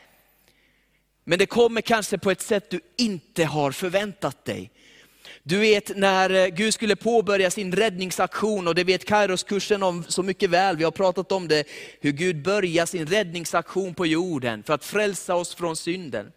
Men 1.24 1.38
det 1.38 1.46
kommer 1.46 1.80
kanske 1.80 2.18
på 2.18 2.30
ett 2.30 2.40
sätt 2.40 2.70
du 2.70 2.80
inte 2.96 3.44
har 3.44 3.72
förväntat 3.72 4.44
dig. 4.44 4.70
Du 5.42 5.58
vet 5.58 5.96
när 5.96 6.30
eh, 6.30 6.46
Gud 6.46 6.74
skulle 6.74 6.96
påbörja 6.96 7.50
sin 7.50 7.72
räddningsaktion, 7.72 8.68
och 8.68 8.74
det 8.74 8.84
vet 8.84 9.04
Kairos-kursen 9.04 9.82
om 9.82 10.04
så 10.08 10.22
mycket 10.22 10.50
väl, 10.50 10.76
vi 10.76 10.84
har 10.84 10.90
pratat 10.90 11.32
om 11.32 11.48
det, 11.48 11.64
hur 12.00 12.12
Gud 12.12 12.42
börjar 12.42 12.86
sin 12.86 13.06
räddningsaktion 13.06 13.94
på 13.94 14.06
jorden 14.06 14.62
för 14.62 14.74
att 14.74 14.84
frälsa 14.84 15.34
oss 15.34 15.54
från 15.54 15.76
synden. 15.76 16.32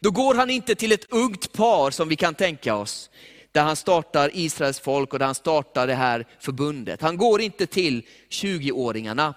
Då 0.00 0.10
går 0.10 0.34
han 0.34 0.50
inte 0.50 0.74
till 0.74 0.92
ett 0.92 1.12
ungt 1.12 1.52
par 1.52 1.90
som 1.90 2.08
vi 2.08 2.16
kan 2.16 2.34
tänka 2.34 2.74
oss, 2.74 3.10
där 3.56 3.62
han 3.62 3.76
startar 3.76 4.30
Israels 4.34 4.80
folk 4.80 5.12
och 5.12 5.18
där 5.18 5.26
han 5.26 5.34
startar 5.34 5.86
det 5.86 5.94
här 5.94 6.26
förbundet. 6.38 7.00
Han 7.00 7.16
går 7.16 7.40
inte 7.40 7.66
till 7.66 8.06
20-åringarna. 8.30 9.34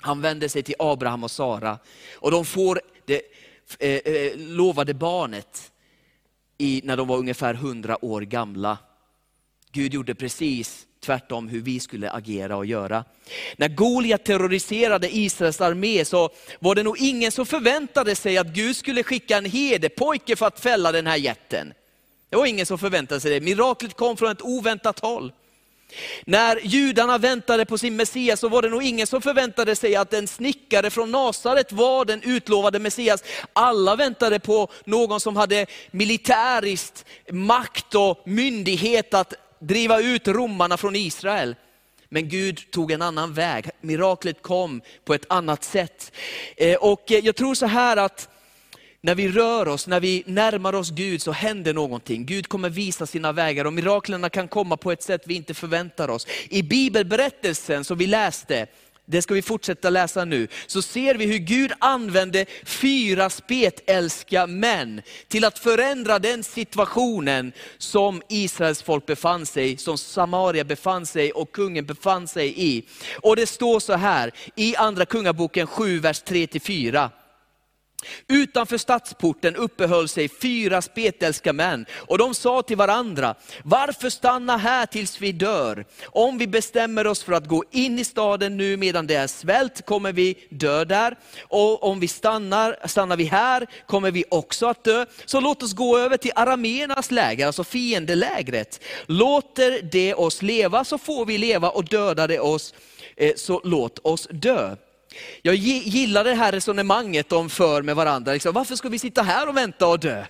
Han 0.00 0.20
vänder 0.20 0.48
sig 0.48 0.62
till 0.62 0.74
Abraham 0.78 1.24
och 1.24 1.30
Sara. 1.30 1.78
Och 2.14 2.30
de 2.30 2.44
får 2.44 2.80
det 3.06 3.22
eh, 3.78 4.14
eh, 4.14 4.32
lovade 4.36 4.94
barnet 4.94 5.72
i, 6.58 6.80
när 6.84 6.96
de 6.96 7.08
var 7.08 7.18
ungefär 7.18 7.54
100 7.54 8.04
år 8.04 8.20
gamla. 8.20 8.78
Gud 9.72 9.94
gjorde 9.94 10.14
precis 10.14 10.86
tvärtom 11.00 11.48
hur 11.48 11.60
vi 11.60 11.80
skulle 11.80 12.10
agera 12.10 12.56
och 12.56 12.66
göra. 12.66 13.04
När 13.56 13.68
Goliat 13.68 14.24
terroriserade 14.24 15.16
Israels 15.16 15.60
armé 15.60 16.04
så 16.04 16.30
var 16.58 16.74
det 16.74 16.82
nog 16.82 16.98
ingen 16.98 17.32
som 17.32 17.46
förväntade 17.46 18.14
sig 18.16 18.38
att 18.38 18.46
Gud 18.54 18.76
skulle 18.76 19.02
skicka 19.02 19.36
en 19.36 19.44
herdepojke 19.44 20.36
för 20.36 20.46
att 20.46 20.60
fälla 20.60 20.92
den 20.92 21.06
här 21.06 21.16
jätten. 21.16 21.74
Det 22.32 22.36
var 22.36 22.46
ingen 22.46 22.66
som 22.66 22.78
förväntade 22.78 23.20
sig 23.20 23.30
det. 23.30 23.40
Miraklet 23.40 23.96
kom 23.96 24.16
från 24.16 24.30
ett 24.30 24.42
oväntat 24.42 25.00
håll. 25.00 25.32
När 26.24 26.60
judarna 26.62 27.18
väntade 27.18 27.64
på 27.64 27.78
sin 27.78 27.96
Messias 27.96 28.40
så 28.40 28.48
var 28.48 28.62
det 28.62 28.68
nog 28.68 28.82
ingen 28.82 29.06
som 29.06 29.22
förväntade 29.22 29.76
sig 29.76 29.96
att 29.96 30.12
en 30.12 30.28
snickare 30.28 30.90
från 30.90 31.10
Nasaret 31.10 31.72
var 31.72 32.04
den 32.04 32.22
utlovade 32.22 32.78
Messias. 32.78 33.24
Alla 33.52 33.96
väntade 33.96 34.38
på 34.38 34.68
någon 34.84 35.20
som 35.20 35.36
hade 35.36 35.66
militäriskt 35.90 37.04
makt 37.30 37.94
och 37.94 38.22
myndighet 38.24 39.14
att 39.14 39.34
driva 39.58 40.00
ut 40.00 40.28
romarna 40.28 40.76
från 40.76 40.96
Israel. 40.96 41.56
Men 42.08 42.28
Gud 42.28 42.70
tog 42.70 42.92
en 42.92 43.02
annan 43.02 43.34
väg. 43.34 43.70
Miraklet 43.80 44.42
kom 44.42 44.80
på 45.04 45.14
ett 45.14 45.26
annat 45.28 45.64
sätt. 45.64 46.12
Eh, 46.56 46.76
och 46.76 47.04
jag 47.06 47.36
tror 47.36 47.54
så 47.54 47.66
här 47.66 47.96
att 47.96 48.28
när 49.04 49.14
vi 49.14 49.28
rör 49.28 49.68
oss, 49.68 49.86
när 49.86 50.00
vi 50.00 50.22
närmar 50.26 50.72
oss 50.72 50.90
Gud 50.90 51.22
så 51.22 51.32
händer 51.32 51.74
någonting. 51.74 52.26
Gud 52.26 52.48
kommer 52.48 52.68
visa 52.68 53.06
sina 53.06 53.32
vägar 53.32 53.64
och 53.64 53.72
miraklerna 53.72 54.30
kan 54.30 54.48
komma 54.48 54.76
på 54.76 54.92
ett 54.92 55.02
sätt 55.02 55.22
vi 55.26 55.34
inte 55.34 55.54
förväntar 55.54 56.08
oss. 56.08 56.26
I 56.48 56.62
bibelberättelsen 56.62 57.84
som 57.84 57.98
vi 57.98 58.06
läste, 58.06 58.66
det 59.06 59.22
ska 59.22 59.34
vi 59.34 59.42
fortsätta 59.42 59.90
läsa 59.90 60.24
nu, 60.24 60.48
så 60.66 60.82
ser 60.82 61.14
vi 61.14 61.26
hur 61.26 61.38
Gud 61.38 61.72
använde 61.78 62.46
fyra 62.64 63.30
spetälska 63.30 64.46
män 64.46 65.02
till 65.28 65.44
att 65.44 65.58
förändra 65.58 66.18
den 66.18 66.44
situationen 66.44 67.52
som 67.78 68.22
Israels 68.28 68.82
folk 68.82 69.06
befann 69.06 69.46
sig, 69.46 69.76
som 69.76 69.98
Samaria 69.98 70.64
befann 70.64 71.06
sig 71.06 71.32
och 71.32 71.52
kungen 71.52 71.86
befann 71.86 72.28
sig 72.28 72.54
i. 72.56 72.84
Och 73.22 73.36
det 73.36 73.46
står 73.46 73.80
så 73.80 73.92
här 73.92 74.30
i 74.56 74.76
andra 74.76 75.04
kungaboken 75.04 75.66
7, 75.66 75.98
vers 76.00 76.22
3-4. 76.22 77.10
Utanför 78.28 78.78
stadsporten 78.78 79.56
uppehöll 79.56 80.08
sig 80.08 80.28
fyra 80.28 80.82
spetälska 80.82 81.52
män 81.52 81.86
och 81.92 82.18
de 82.18 82.34
sa 82.34 82.62
till 82.62 82.76
varandra, 82.76 83.34
varför 83.64 84.10
stanna 84.10 84.56
här 84.56 84.86
tills 84.86 85.20
vi 85.20 85.32
dör? 85.32 85.84
Om 86.04 86.38
vi 86.38 86.46
bestämmer 86.46 87.06
oss 87.06 87.22
för 87.22 87.32
att 87.32 87.48
gå 87.48 87.64
in 87.70 87.98
i 87.98 88.04
staden 88.04 88.56
nu 88.56 88.76
medan 88.76 89.06
det 89.06 89.14
är 89.14 89.26
svält 89.26 89.86
kommer 89.86 90.12
vi 90.12 90.46
dö 90.48 90.84
där. 90.84 91.16
Och 91.42 91.84
om 91.84 92.00
vi 92.00 92.08
stannar, 92.08 92.76
stannar 92.86 93.16
vi 93.16 93.24
här 93.24 93.66
kommer 93.86 94.10
vi 94.10 94.24
också 94.28 94.66
att 94.66 94.84
dö. 94.84 95.06
Så 95.24 95.40
låt 95.40 95.62
oss 95.62 95.72
gå 95.72 95.98
över 95.98 96.16
till 96.16 96.32
arameernas 96.34 97.10
läger, 97.10 97.46
alltså 97.46 97.64
fiendelägret. 97.64 98.80
Låter 99.06 99.82
det 99.82 100.14
oss 100.14 100.42
leva 100.42 100.84
så 100.84 100.98
får 100.98 101.26
vi 101.26 101.38
leva 101.38 101.70
och 101.70 101.84
dödar 101.84 102.28
det 102.28 102.40
oss 102.40 102.74
eh, 103.16 103.34
så 103.36 103.60
låt 103.64 103.98
oss 103.98 104.28
dö. 104.30 104.76
Jag 105.42 105.54
gillar 105.54 106.24
det 106.24 106.34
här 106.34 106.52
resonemanget 106.52 107.28
de 107.28 107.50
för 107.50 107.82
med 107.82 107.96
varandra. 107.96 108.32
Liksom, 108.32 108.54
varför 108.54 108.76
ska 108.76 108.88
vi 108.88 108.98
sitta 108.98 109.22
här 109.22 109.48
och 109.48 109.56
vänta 109.56 109.86
och 109.86 110.00
dö? 110.00 110.24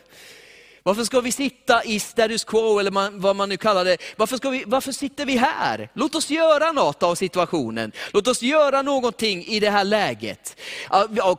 Varför 0.85 1.05
ska 1.05 1.21
vi 1.21 1.33
sitta 1.33 1.85
i 1.85 2.01
status 2.01 2.45
quo, 2.45 2.79
eller 2.79 2.91
man, 2.91 3.21
vad 3.21 3.37
man 3.37 3.49
nu 3.49 3.57
kallar 3.57 3.85
det? 3.85 3.97
Varför, 4.17 4.37
ska 4.37 4.51
vi, 4.51 4.65
varför 4.67 4.93
sitter 4.93 5.27
vi 5.27 5.37
här? 5.37 5.89
Låt 5.95 6.15
oss 6.15 6.31
göra 6.31 6.73
något 6.73 7.03
av 7.03 7.15
situationen. 7.15 7.93
Låt 8.12 8.29
oss 8.29 8.43
göra 8.43 8.83
någonting 8.83 9.45
i 9.45 9.61
det 9.61 9.71
här 9.71 9.85
läget. 9.85 10.57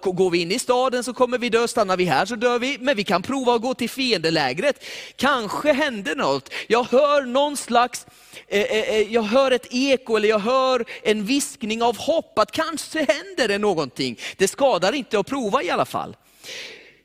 Går 0.04 0.30
vi 0.30 0.42
in 0.42 0.52
i 0.52 0.60
staden 0.60 1.04
så 1.04 1.14
kommer 1.14 1.38
vi 1.38 1.50
dö, 1.50 1.68
stannar 1.68 1.98
vi 1.98 2.06
här 2.06 2.26
så 2.26 2.36
dör 2.36 2.60
vi. 2.60 2.78
Men 2.80 2.96
vi 2.96 3.04
kan 3.04 3.22
prova 3.22 3.56
att 3.56 3.62
gå 3.62 3.74
till 3.74 3.90
fiendelägret. 3.90 4.86
Kanske 5.16 5.74
händer 5.74 6.16
något. 6.16 6.50
Jag 6.68 6.84
hör 6.84 7.22
någon 7.22 7.58
slags, 7.58 8.06
eh, 8.48 8.62
eh, 8.62 8.90
eh 8.90 9.14
jag 9.14 9.24
hör 9.24 9.52
ett 9.52 9.68
eko 9.72 10.16
eller 10.16 10.30
jag 10.30 10.40
hör 10.40 10.86
en 11.04 11.26
viskning 11.26 11.84
av 11.84 11.98
hopp 11.98 12.40
att 12.40 12.52
kanske 12.52 13.00
händer 13.00 13.48
det 13.48 13.58
någonting. 13.58 14.20
Det 14.38 14.48
skadar 14.48 14.94
inte 14.94 15.20
att 15.20 15.28
prova 15.28 15.64
i 15.64 15.70
alla 15.70 15.86
fall. 15.86 16.16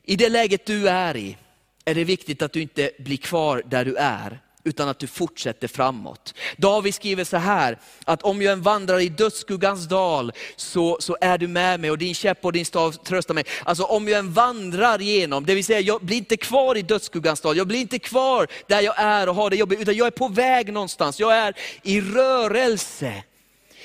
I 0.05 0.15
det 0.15 0.29
läget 0.29 0.65
du 0.65 0.89
är 0.89 1.17
i, 1.17 1.37
är 1.85 1.95
det 1.95 2.03
viktigt 2.03 2.41
att 2.41 2.53
du 2.53 2.61
inte 2.61 2.91
blir 2.99 3.17
kvar 3.17 3.63
där 3.65 3.85
du 3.85 3.95
är, 3.95 4.39
utan 4.63 4.89
att 4.89 4.99
du 4.99 5.07
fortsätter 5.07 5.67
framåt. 5.67 6.33
David 6.57 6.95
skriver 6.95 7.23
så 7.23 7.37
här, 7.37 7.77
att 8.05 8.21
om 8.21 8.41
jag 8.41 8.53
än 8.53 8.61
vandrar 8.61 8.99
i 8.99 9.09
dödsskuggans 9.09 9.87
dal, 9.87 10.31
så, 10.55 10.97
så 10.99 11.17
är 11.21 11.37
du 11.37 11.47
med 11.47 11.79
mig 11.79 11.91
och 11.91 11.97
din 11.97 12.15
käpp 12.15 12.45
och 12.45 12.53
din 12.53 12.65
stav 12.65 12.91
tröstar 12.91 13.33
mig. 13.33 13.43
Alltså 13.63 13.83
om 13.83 14.07
jag 14.07 14.19
än 14.19 14.33
vandrar 14.33 15.01
igenom, 15.01 15.45
det 15.45 15.55
vill 15.55 15.65
säga 15.65 15.79
jag 15.79 16.01
blir 16.01 16.17
inte 16.17 16.37
kvar 16.37 16.77
i 16.77 16.81
dödsskuggans 16.81 17.41
dal, 17.41 17.57
jag 17.57 17.67
blir 17.67 17.79
inte 17.79 17.99
kvar 17.99 18.47
där 18.67 18.81
jag 18.81 18.95
är 18.97 19.29
och 19.29 19.35
har 19.35 19.49
det 19.49 19.55
jobbigt, 19.55 19.81
utan 19.81 19.95
jag 19.95 20.07
är 20.07 20.11
på 20.11 20.27
väg 20.27 20.73
någonstans, 20.73 21.19
jag 21.19 21.37
är 21.37 21.53
i 21.83 22.01
rörelse. 22.01 23.23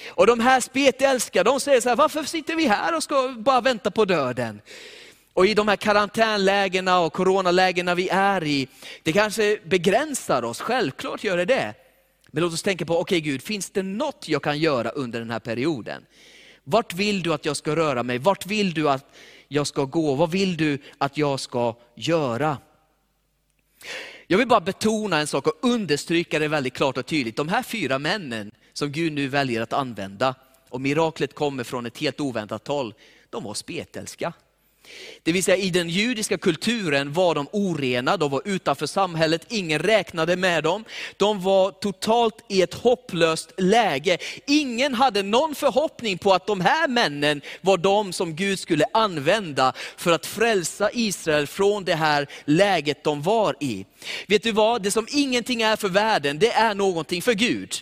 Och 0.08 0.26
de 0.26 0.40
här 0.40 0.60
spetälska, 0.60 1.44
de 1.44 1.60
säger 1.60 1.80
så 1.80 1.88
här, 1.88 1.96
varför 1.96 2.22
sitter 2.22 2.56
vi 2.56 2.66
här 2.66 2.96
och 2.96 3.02
ska 3.02 3.34
bara 3.38 3.60
vänta 3.60 3.90
på 3.90 4.04
döden? 4.04 4.60
Och 5.34 5.46
i 5.46 5.54
de 5.54 5.68
här 5.68 5.76
karantänlägena 5.76 7.00
och 7.00 7.12
coronalägena 7.12 7.94
vi 7.94 8.08
är 8.08 8.44
i, 8.44 8.68
det 9.02 9.12
kanske 9.12 9.58
begränsar 9.64 10.42
oss, 10.42 10.60
självklart 10.60 11.24
gör 11.24 11.36
det 11.36 11.44
det. 11.44 11.74
Men 12.26 12.42
låt 12.42 12.52
oss 12.52 12.62
tänka 12.62 12.84
på, 12.84 12.98
okej 12.98 13.18
okay, 13.18 13.30
Gud, 13.30 13.42
finns 13.42 13.70
det 13.70 13.82
något 13.82 14.28
jag 14.28 14.42
kan 14.42 14.58
göra 14.58 14.90
under 14.90 15.18
den 15.18 15.30
här 15.30 15.38
perioden? 15.38 16.06
Vart 16.64 16.94
vill 16.94 17.22
du 17.22 17.34
att 17.34 17.44
jag 17.44 17.56
ska 17.56 17.76
röra 17.76 18.02
mig? 18.02 18.18
Vart 18.18 18.46
vill 18.46 18.74
du 18.74 18.90
att 18.90 19.14
jag 19.48 19.66
ska 19.66 19.84
gå? 19.84 20.14
Vad 20.14 20.30
vill 20.30 20.56
du 20.56 20.78
att 20.98 21.16
jag 21.16 21.40
ska 21.40 21.76
göra? 21.94 22.58
Jag 24.26 24.38
vill 24.38 24.48
bara 24.48 24.60
betona 24.60 25.18
en 25.18 25.26
sak 25.26 25.46
och 25.46 25.58
understryka 25.62 26.38
det 26.38 26.48
väldigt 26.48 26.74
klart 26.74 26.98
och 26.98 27.06
tydligt. 27.06 27.36
De 27.36 27.48
här 27.48 27.62
fyra 27.62 27.98
männen 27.98 28.50
som 28.72 28.92
Gud 28.92 29.12
nu 29.12 29.28
väljer 29.28 29.62
att 29.62 29.72
använda, 29.72 30.34
och 30.68 30.80
miraklet 30.80 31.34
kommer 31.34 31.64
från 31.64 31.86
ett 31.86 31.98
helt 31.98 32.20
oväntat 32.20 32.68
håll, 32.68 32.94
de 33.30 33.44
var 33.44 33.54
spetälska. 33.54 34.32
Det 35.22 35.32
vill 35.32 35.44
säga 35.44 35.56
i 35.56 35.70
den 35.70 35.88
judiska 35.88 36.38
kulturen 36.38 37.12
var 37.12 37.34
de 37.34 37.46
orena, 37.52 38.16
de 38.16 38.30
var 38.30 38.42
utanför 38.44 38.86
samhället, 38.86 39.46
ingen 39.48 39.78
räknade 39.78 40.36
med 40.36 40.64
dem. 40.64 40.84
De 41.16 41.42
var 41.42 41.70
totalt 41.70 42.34
i 42.48 42.62
ett 42.62 42.74
hopplöst 42.74 43.52
läge. 43.58 44.18
Ingen 44.46 44.94
hade 44.94 45.22
någon 45.22 45.54
förhoppning 45.54 46.18
på 46.18 46.32
att 46.32 46.46
de 46.46 46.60
här 46.60 46.88
männen 46.88 47.40
var 47.60 47.76
de 47.76 48.12
som 48.12 48.36
Gud 48.36 48.58
skulle 48.58 48.84
använda 48.92 49.72
för 49.96 50.12
att 50.12 50.26
frälsa 50.26 50.90
Israel 50.92 51.46
från 51.46 51.84
det 51.84 51.94
här 51.94 52.26
läget 52.44 53.04
de 53.04 53.22
var 53.22 53.56
i. 53.60 53.86
Vet 54.26 54.42
du 54.42 54.52
vad, 54.52 54.82
det 54.82 54.90
som 54.90 55.06
ingenting 55.10 55.62
är 55.62 55.76
för 55.76 55.88
världen, 55.88 56.38
det 56.38 56.52
är 56.52 56.74
någonting 56.74 57.22
för 57.22 57.34
Gud. 57.34 57.74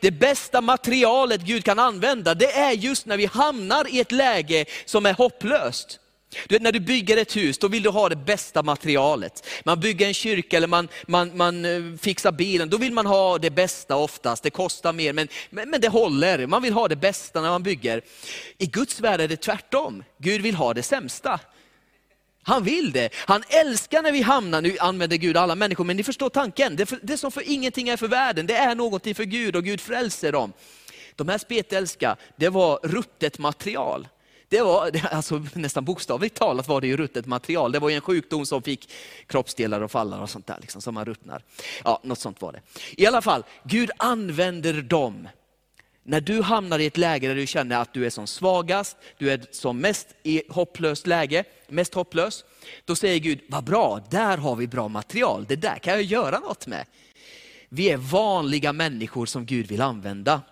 Det 0.00 0.10
bästa 0.10 0.60
materialet 0.60 1.40
Gud 1.40 1.64
kan 1.64 1.78
använda, 1.78 2.34
det 2.34 2.52
är 2.52 2.72
just 2.72 3.06
när 3.06 3.16
vi 3.16 3.26
hamnar 3.26 3.94
i 3.94 4.00
ett 4.00 4.12
läge 4.12 4.64
som 4.84 5.06
är 5.06 5.12
hopplöst. 5.12 5.99
Du 6.48 6.54
vet, 6.54 6.62
när 6.62 6.72
du 6.72 6.80
bygger 6.80 7.16
ett 7.16 7.36
hus, 7.36 7.58
då 7.58 7.68
vill 7.68 7.82
du 7.82 7.88
ha 7.88 8.08
det 8.08 8.16
bästa 8.16 8.62
materialet. 8.62 9.46
Man 9.64 9.80
bygger 9.80 10.06
en 10.06 10.14
kyrka 10.14 10.56
eller 10.56 10.66
man, 10.66 10.88
man, 11.06 11.36
man 11.36 11.64
eh, 11.64 11.96
fixar 11.98 12.32
bilen, 12.32 12.70
då 12.70 12.76
vill 12.76 12.92
man 12.92 13.06
ha 13.06 13.38
det 13.38 13.50
bästa 13.50 13.96
oftast. 13.96 14.42
Det 14.42 14.50
kostar 14.50 14.92
mer, 14.92 15.12
men, 15.12 15.28
men, 15.50 15.70
men 15.70 15.80
det 15.80 15.88
håller. 15.88 16.46
Man 16.46 16.62
vill 16.62 16.72
ha 16.72 16.88
det 16.88 16.96
bästa 16.96 17.40
när 17.40 17.50
man 17.50 17.62
bygger. 17.62 18.02
I 18.58 18.66
Guds 18.66 19.00
värld 19.00 19.20
är 19.20 19.28
det 19.28 19.36
tvärtom. 19.36 20.04
Gud 20.18 20.42
vill 20.42 20.54
ha 20.54 20.74
det 20.74 20.82
sämsta. 20.82 21.40
Han 22.42 22.64
vill 22.64 22.92
det. 22.92 23.10
Han 23.14 23.42
älskar 23.48 24.02
när 24.02 24.12
vi 24.12 24.22
hamnar, 24.22 24.62
nu 24.62 24.78
använder 24.78 25.16
Gud 25.16 25.36
alla 25.36 25.54
människor, 25.54 25.84
men 25.84 25.96
ni 25.96 26.02
förstår 26.02 26.28
tanken. 26.28 26.76
Det, 26.76 26.90
det 27.02 27.16
som 27.16 27.32
för 27.32 27.42
ingenting 27.50 27.88
är 27.88 27.96
för 27.96 28.08
världen, 28.08 28.46
det 28.46 28.56
är 28.56 28.74
någonting 28.74 29.14
för 29.14 29.24
Gud 29.24 29.56
och 29.56 29.64
Gud 29.64 29.80
frälser 29.80 30.32
dem. 30.32 30.52
De 31.16 31.28
här 31.28 31.38
spetälska, 31.38 32.16
det 32.36 32.48
var 32.48 32.80
ruttet 32.82 33.38
material 33.38 34.08
det 34.50 34.62
var 34.62 34.90
alltså, 35.10 35.42
nästan 35.54 35.84
bokstavligt 35.84 36.36
talat 36.36 36.68
var 36.68 36.80
det 36.80 36.86
ju 36.86 36.96
ruttet 36.96 37.26
material. 37.26 37.72
Det 37.72 37.78
var 37.78 37.88
ju 37.88 37.94
en 37.94 38.00
sjukdom 38.00 38.46
som 38.46 38.62
fick 38.62 38.92
kroppsdelar 39.26 39.82
att 39.82 39.92
falla 39.92 40.20
och 40.20 40.30
sånt 40.30 40.46
där, 40.46 40.58
liksom, 40.60 40.82
som 40.82 40.94
man 40.94 41.04
ruttnar. 41.04 41.44
Ja, 41.84 42.00
något 42.02 42.18
sånt 42.18 42.42
var 42.42 42.52
det. 42.52 42.60
I 42.96 43.06
alla 43.06 43.22
fall, 43.22 43.44
Gud 43.64 43.90
använder 43.96 44.82
dem. 44.82 45.28
När 46.02 46.20
du 46.20 46.42
hamnar 46.42 46.78
i 46.78 46.86
ett 46.86 46.96
läge 46.96 47.28
där 47.28 47.34
du 47.34 47.46
känner 47.46 47.76
att 47.76 47.94
du 47.94 48.06
är 48.06 48.10
som 48.10 48.26
svagast, 48.26 48.96
du 49.18 49.30
är 49.30 49.46
som 49.50 49.78
mest 49.78 50.08
i 50.22 50.42
hopplöst 50.48 51.06
läge, 51.06 51.44
mest 51.68 51.94
hopplös, 51.94 52.44
då 52.84 52.96
säger 52.96 53.18
Gud, 53.18 53.40
vad 53.48 53.64
bra, 53.64 54.00
där 54.10 54.36
har 54.36 54.56
vi 54.56 54.66
bra 54.66 54.88
material, 54.88 55.44
det 55.48 55.56
där 55.56 55.78
kan 55.78 55.92
jag 55.92 56.02
göra 56.02 56.38
något 56.38 56.66
med. 56.66 56.86
Vi 57.68 57.90
är 57.90 57.96
vanliga 57.96 58.72
människor 58.72 59.26
som 59.26 59.46
Gud 59.46 59.66
vill 59.66 59.80
använda. 59.80 60.42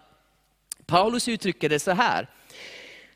Paulus 0.87 1.29
uttrycker 1.29 1.69
det 1.69 1.79
så 1.79 1.91
här, 1.91 2.29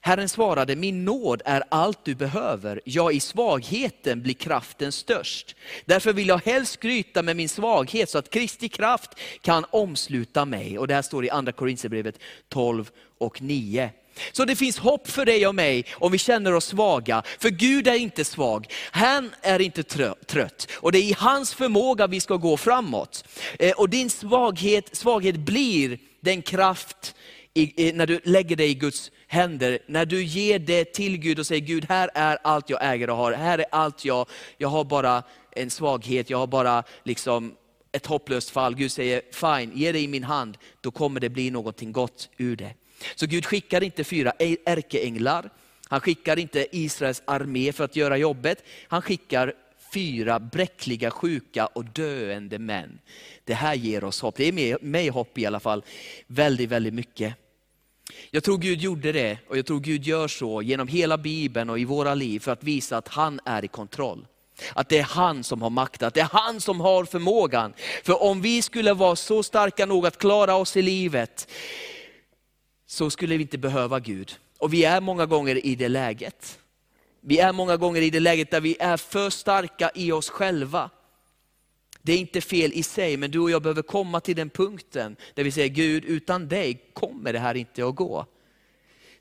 Herren 0.05 0.29
svarade, 0.29 0.77
min 0.77 1.05
nåd 1.05 1.43
är 1.45 1.63
allt 1.69 2.05
du 2.05 2.15
behöver, 2.15 2.81
ja 2.85 3.13
i 3.13 3.21
svagheten 3.21 4.23
blir 4.23 4.35
kraften 4.35 4.93
störst. 4.93 5.57
Därför 5.85 6.13
vill 6.13 6.29
jag 6.29 6.45
helst 6.45 6.73
skryta 6.73 7.23
med 7.23 7.37
min 7.37 7.49
svaghet 7.49 8.11
så 8.11 8.19
att 8.19 8.31
Kristi 8.31 8.69
kraft 8.69 9.11
kan 9.41 9.65
omsluta 9.71 10.45
mig. 10.45 10.79
Och 10.79 10.89
det 10.89 10.95
här 10.95 11.03
står 11.03 11.25
i 11.25 11.31
andra 11.31 11.53
Korinthierbrevet 11.53 12.19
12 12.49 12.91
och 13.19 13.43
9. 13.43 13.91
Så 14.33 14.45
det 14.45 14.57
finns 14.57 14.79
hopp 14.79 15.09
för 15.09 15.25
dig 15.25 15.47
och 15.47 15.55
mig 15.55 15.85
om 15.93 16.13
vi 16.13 16.19
känner 16.19 16.55
oss 16.55 16.67
svaga. 16.67 17.23
För 17.39 17.51
Gud 17.51 17.89
är 17.89 17.95
inte 17.95 18.25
svag, 18.25 18.67
han 18.91 19.35
är 19.43 19.61
inte 19.61 19.83
trött. 20.27 20.71
Och 20.75 20.93
det 20.93 20.99
är 20.99 21.03
i 21.03 21.15
hans 21.19 21.55
förmåga 21.55 22.07
vi 22.07 22.21
ska 22.21 22.37
gå 22.37 22.57
framåt. 22.57 23.25
Eh, 23.59 23.73
och 23.73 23.89
din 23.91 24.11
svaghet, 24.11 24.97
svaghet 24.97 25.37
blir 25.37 25.99
den 26.21 26.43
kraft 26.43 27.15
i, 27.55 27.93
när 27.93 28.07
du 28.07 28.21
lägger 28.25 28.57
dig 28.57 28.71
i 28.71 28.75
Guds 28.75 29.11
händer, 29.33 29.79
när 29.87 30.07
du 30.07 30.25
ger 30.25 30.59
det 30.59 30.85
till 30.85 31.17
Gud 31.17 31.39
och 31.39 31.47
säger, 31.47 31.61
Gud 31.61 31.87
här 31.89 32.11
är 32.15 32.39
allt 32.43 32.71
jag 32.71 32.93
äger 32.93 33.11
och 33.11 33.17
har, 33.17 33.33
här 33.33 33.59
är 33.59 33.65
allt 33.71 34.05
jag, 34.05 34.27
jag 34.59 34.69
har 34.69 34.85
bara 34.85 35.23
en 35.51 35.71
svaghet, 35.71 36.31
jag 36.31 36.39
har 36.39 36.47
bara 36.47 36.83
liksom 37.03 37.55
ett 37.93 38.07
hopplöst 38.07 38.51
fall. 38.51 38.75
Gud 38.75 38.93
säger, 38.93 39.23
fine, 39.33 39.73
ge 39.79 39.93
det 39.93 40.01
i 40.01 40.09
min 40.09 40.25
hand, 40.25 40.59
då 40.81 40.91
kommer 40.91 41.21
det 41.21 41.29
bli 41.29 41.51
någonting 41.51 41.93
gott 41.93 42.29
ur 42.37 42.57
det. 42.57 42.75
Så 43.15 43.27
Gud 43.27 43.47
skickar 43.47 43.83
inte 43.83 44.05
fyra 44.05 44.33
ärkeänglar, 44.65 45.51
han 45.89 46.01
skickar 46.01 46.39
inte 46.39 46.67
Israels 46.77 47.23
armé 47.25 47.73
för 47.73 47.85
att 47.85 47.97
göra 47.97 48.17
jobbet, 48.17 48.65
han 48.89 49.03
skickar 49.03 49.55
fyra 49.95 50.41
bräckliga, 50.41 51.11
sjuka 51.11 51.67
och 51.67 51.85
döende 51.85 52.59
män. 52.59 52.99
Det 53.45 53.55
här 53.55 53.75
ger 53.75 54.05
oss 54.05 54.21
hopp, 54.21 54.37
det 54.37 54.45
är 54.45 54.85
mig 54.85 55.09
hopp 55.09 55.39
i 55.39 55.47
alla 55.47 55.61
fall, 55.61 55.85
väldigt, 56.27 56.71
väldigt 56.71 56.95
mycket. 56.95 57.35
Jag 58.31 58.45
tror 58.45 58.59
Gud 58.59 58.81
gjorde 58.81 59.13
det 59.13 59.39
och 59.49 59.59
jag 59.59 59.67
tror 59.67 59.81
Gud 59.81 60.07
gör 60.07 60.29
så 60.29 60.63
genom 60.63 60.89
hela 60.89 61.19
Bibeln 61.19 61.71
och 61.71 61.79
i 61.79 61.85
våra 61.85 62.15
liv 62.15 62.41
för 62.41 62.53
att 62.53 62.65
visa 62.65 62.97
att 62.97 63.09
han 63.09 63.41
är 63.45 63.65
i 63.65 63.69
kontroll. 63.69 64.27
Att 64.75 64.89
det 64.89 64.99
är 64.99 65.03
han 65.03 65.45
som 65.45 65.63
har 65.63 65.71
makten, 65.71 66.09
att 66.09 66.15
det 66.15 66.21
är 66.21 66.29
han 66.33 66.61
som 66.61 66.81
har 66.81 67.05
förmågan. 67.05 67.73
För 68.05 68.23
om 68.23 68.41
vi 68.41 68.63
skulle 68.63 68.95
vara 68.95 69.17
så 69.17 69.43
starka 69.43 69.87
nog 69.87 70.07
att 70.07 70.19
klara 70.19 70.55
oss 70.55 70.77
i 70.77 70.83
livet, 70.83 71.49
så 72.87 73.11
skulle 73.11 73.37
vi 73.37 73.43
inte 73.43 73.59
behöva 73.59 74.01
Gud. 74.01 74.37
Och 74.59 74.73
vi 74.73 74.85
är 74.85 75.01
många 75.01 75.27
gånger 75.27 75.67
i 75.67 75.75
det 75.75 75.89
läget. 75.89 76.59
Vi 77.21 77.39
är 77.39 77.53
många 77.53 77.77
gånger 77.77 78.03
i 78.03 78.11
det 78.11 78.21
läget 78.21 78.51
där 78.51 78.61
vi 78.61 78.77
är 78.81 78.97
för 78.97 79.31
starka 79.31 79.91
i 79.95 80.13
oss 80.13 80.31
själva. 80.31 80.91
Det 82.03 82.13
är 82.13 82.19
inte 82.19 82.41
fel 82.41 82.73
i 82.73 82.83
sig, 82.83 83.17
men 83.17 83.31
du 83.31 83.39
och 83.39 83.51
jag 83.51 83.63
behöver 83.63 83.83
komma 83.83 84.21
till 84.21 84.37
den 84.37 84.51
punkten 84.51 85.17
där 85.35 85.45
vi 85.45 85.51
säger, 85.51 85.69
Gud 85.69 86.05
utan 86.05 86.49
dig 86.49 86.91
kommer 86.93 87.33
det 87.33 87.39
här 87.39 87.55
inte 87.55 87.87
att 87.87 87.95
gå 87.95 88.27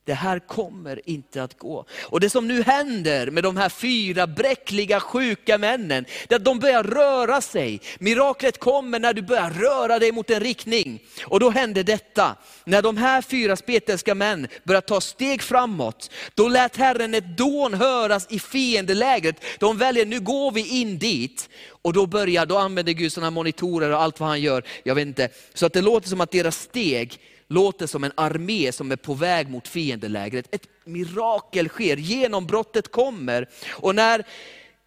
det 0.05 0.13
här 0.13 0.39
kommer 0.39 1.09
inte 1.09 1.43
att 1.43 1.59
gå. 1.59 1.85
Och 2.03 2.19
det 2.19 2.29
som 2.29 2.47
nu 2.47 2.63
händer 2.63 3.31
med 3.31 3.43
de 3.43 3.57
här 3.57 3.69
fyra 3.69 4.27
bräckliga 4.27 4.99
sjuka 4.99 5.57
männen, 5.57 6.05
det 6.27 6.35
är 6.35 6.39
att 6.39 6.45
de 6.45 6.59
börjar 6.59 6.83
röra 6.83 7.41
sig. 7.41 7.81
Miraklet 7.99 8.59
kommer 8.59 8.99
när 8.99 9.13
du 9.13 9.21
börjar 9.21 9.49
röra 9.49 9.99
dig 9.99 10.11
mot 10.11 10.29
en 10.29 10.39
riktning. 10.39 10.99
Och 11.25 11.39
då 11.39 11.49
händer 11.49 11.83
detta, 11.83 12.35
när 12.65 12.81
de 12.81 12.97
här 12.97 13.21
fyra 13.21 13.55
spetälska 13.55 14.15
män 14.15 14.47
börjar 14.63 14.81
ta 14.81 15.01
steg 15.01 15.41
framåt, 15.41 16.11
då 16.35 16.47
lät 16.47 16.77
Herren 16.77 17.13
ett 17.13 17.37
dån 17.37 17.73
höras 17.73 18.27
i 18.29 18.39
fiendelägret. 18.39 19.35
De 19.59 19.77
väljer, 19.77 20.05
nu 20.05 20.19
går 20.19 20.51
vi 20.51 20.81
in 20.81 20.97
dit. 20.97 21.49
Och 21.81 21.93
då 21.93 22.05
börjar, 22.05 22.45
då 22.45 22.57
använder 22.57 22.93
Gud 22.93 23.13
sådana 23.13 23.31
monitorer 23.31 23.89
och 23.89 24.01
allt 24.01 24.19
vad 24.19 24.29
han 24.29 24.41
gör, 24.41 24.63
jag 24.83 24.95
vet 24.95 25.07
inte. 25.07 25.29
Så 25.53 25.65
att 25.65 25.73
det 25.73 25.81
låter 25.81 26.09
som 26.09 26.21
att 26.21 26.31
deras 26.31 26.57
steg 26.57 27.19
låter 27.51 27.87
som 27.87 28.03
en 28.03 28.11
armé 28.15 28.71
som 28.71 28.91
är 28.91 28.95
på 28.95 29.13
väg 29.13 29.49
mot 29.49 29.67
fiendelägret. 29.67 30.55
Ett 30.55 30.67
mirakel 30.83 31.69
sker, 31.69 31.97
genombrottet 31.97 32.91
kommer. 32.91 33.49
Och 33.71 33.95
när 33.95 34.23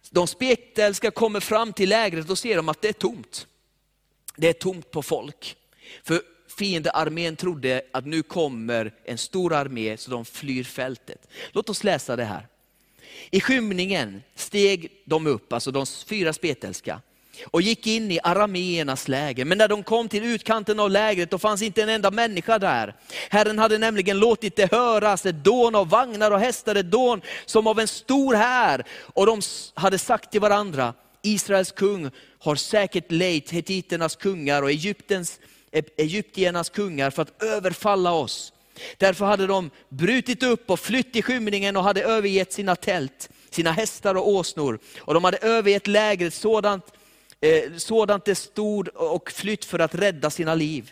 De 0.09 0.27
spetälska 0.27 1.11
kommer 1.11 1.39
fram 1.39 1.73
till 1.73 1.89
lägret 1.89 2.27
då 2.27 2.35
ser 2.35 2.55
de 2.55 2.69
att 2.69 2.81
det 2.81 2.87
är 2.87 2.93
tomt. 2.93 3.47
Det 4.35 4.47
är 4.47 4.53
tomt 4.53 4.91
på 4.91 5.03
folk. 5.03 5.55
För 6.03 6.21
fiendearmén 6.57 7.35
trodde 7.35 7.81
att 7.91 8.05
nu 8.05 8.23
kommer 8.23 8.93
en 9.03 9.17
stor 9.17 9.53
armé, 9.53 9.97
så 9.97 10.11
de 10.11 10.25
flyr 10.25 10.63
fältet. 10.63 11.27
Låt 11.51 11.69
oss 11.69 11.83
läsa 11.83 12.15
det 12.15 12.25
här. 12.25 12.47
I 13.31 13.41
skymningen 13.41 14.23
steg 14.35 14.91
de 15.05 15.27
upp, 15.27 15.53
alltså 15.53 15.71
de 15.71 15.85
fyra 15.85 16.33
spetälska, 16.33 17.01
och 17.43 17.61
gick 17.61 17.87
in 17.87 18.11
i 18.11 18.19
arameernas 18.23 19.07
läger. 19.07 19.45
Men 19.45 19.57
när 19.57 19.67
de 19.67 19.83
kom 19.83 20.09
till 20.09 20.23
utkanten 20.23 20.79
av 20.79 20.91
lägret, 20.91 21.31
då 21.31 21.37
fanns 21.37 21.61
inte 21.61 21.83
en 21.83 21.89
enda 21.89 22.11
människa 22.11 22.59
där. 22.59 22.95
Herren 23.29 23.59
hade 23.59 23.77
nämligen 23.77 24.19
låtit 24.19 24.55
det 24.55 24.71
höras 24.71 25.25
ett 25.25 25.43
dån 25.43 25.75
av 25.75 25.89
vagnar 25.89 26.31
och 26.31 26.39
hästar, 26.39 26.75
ett 26.75 26.91
dån 26.91 27.21
som 27.45 27.67
av 27.67 27.79
en 27.79 27.87
stor 27.87 28.33
här. 28.35 28.83
Och 29.01 29.25
de 29.25 29.41
hade 29.73 29.97
sagt 29.97 30.31
till 30.31 30.41
varandra, 30.41 30.93
Israels 31.21 31.71
kung 31.71 32.11
har 32.39 32.55
säkert 32.55 33.11
lejt 33.11 33.51
hetiternas 33.51 34.15
kungar 34.15 34.61
och 34.61 34.69
Egyptens, 34.69 35.39
e-, 35.71 35.81
egyptiernas 35.97 36.69
kungar 36.69 37.09
för 37.09 37.21
att 37.21 37.43
överfalla 37.43 38.11
oss. 38.11 38.51
Därför 38.97 39.25
hade 39.25 39.47
de 39.47 39.69
brutit 39.89 40.43
upp 40.43 40.69
och 40.69 40.79
flytt 40.79 41.15
i 41.15 41.21
skymningen 41.21 41.77
och 41.77 41.83
hade 41.83 42.03
övergett 42.03 42.53
sina 42.53 42.75
tält, 42.75 43.29
sina 43.49 43.71
hästar 43.71 44.15
och 44.15 44.29
åsnor. 44.29 44.79
Och 44.99 45.13
de 45.13 45.23
hade 45.23 45.37
övergett 45.37 45.87
lägret 45.87 46.33
sådant, 46.33 46.85
eh, 47.41 47.73
sådant 47.77 48.25
det 48.25 48.35
stod 48.35 48.87
och 48.87 49.31
flytt 49.31 49.65
för 49.65 49.79
att 49.79 49.95
rädda 49.95 50.29
sina 50.29 50.55
liv. 50.55 50.91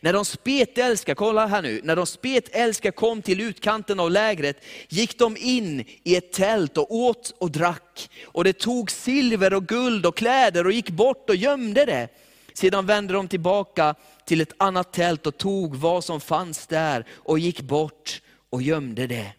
När 0.00 0.12
de 0.12 0.24
spetälska, 0.24 1.14
kolla 1.14 1.46
här 1.46 1.62
nu, 1.62 1.80
när 1.84 1.96
de 1.96 2.06
spetälska 2.06 2.92
kom 2.92 3.22
till 3.22 3.40
utkanten 3.40 4.00
av 4.00 4.10
lägret 4.10 4.64
gick 4.88 5.18
de 5.18 5.36
in 5.36 5.84
i 6.02 6.16
ett 6.16 6.32
tält 6.32 6.78
och 6.78 6.94
åt 6.94 7.34
och 7.38 7.50
drack. 7.50 8.10
Och 8.24 8.44
det 8.44 8.52
tog 8.52 8.90
silver 8.90 9.54
och 9.54 9.66
guld 9.66 10.06
och 10.06 10.16
kläder 10.16 10.66
och 10.66 10.72
gick 10.72 10.90
bort 10.90 11.30
och 11.30 11.36
gömde 11.36 11.84
det. 11.84 12.08
Sedan 12.54 12.86
vände 12.86 13.12
de 13.12 13.28
tillbaka 13.28 13.94
till 14.24 14.40
ett 14.40 14.54
annat 14.56 14.92
tält 14.92 15.26
och 15.26 15.38
tog 15.38 15.76
vad 15.76 16.04
som 16.04 16.20
fanns 16.20 16.66
där 16.66 17.06
och 17.12 17.38
gick 17.38 17.60
bort 17.60 18.22
och 18.50 18.62
gömde 18.62 19.06
det. 19.06 19.32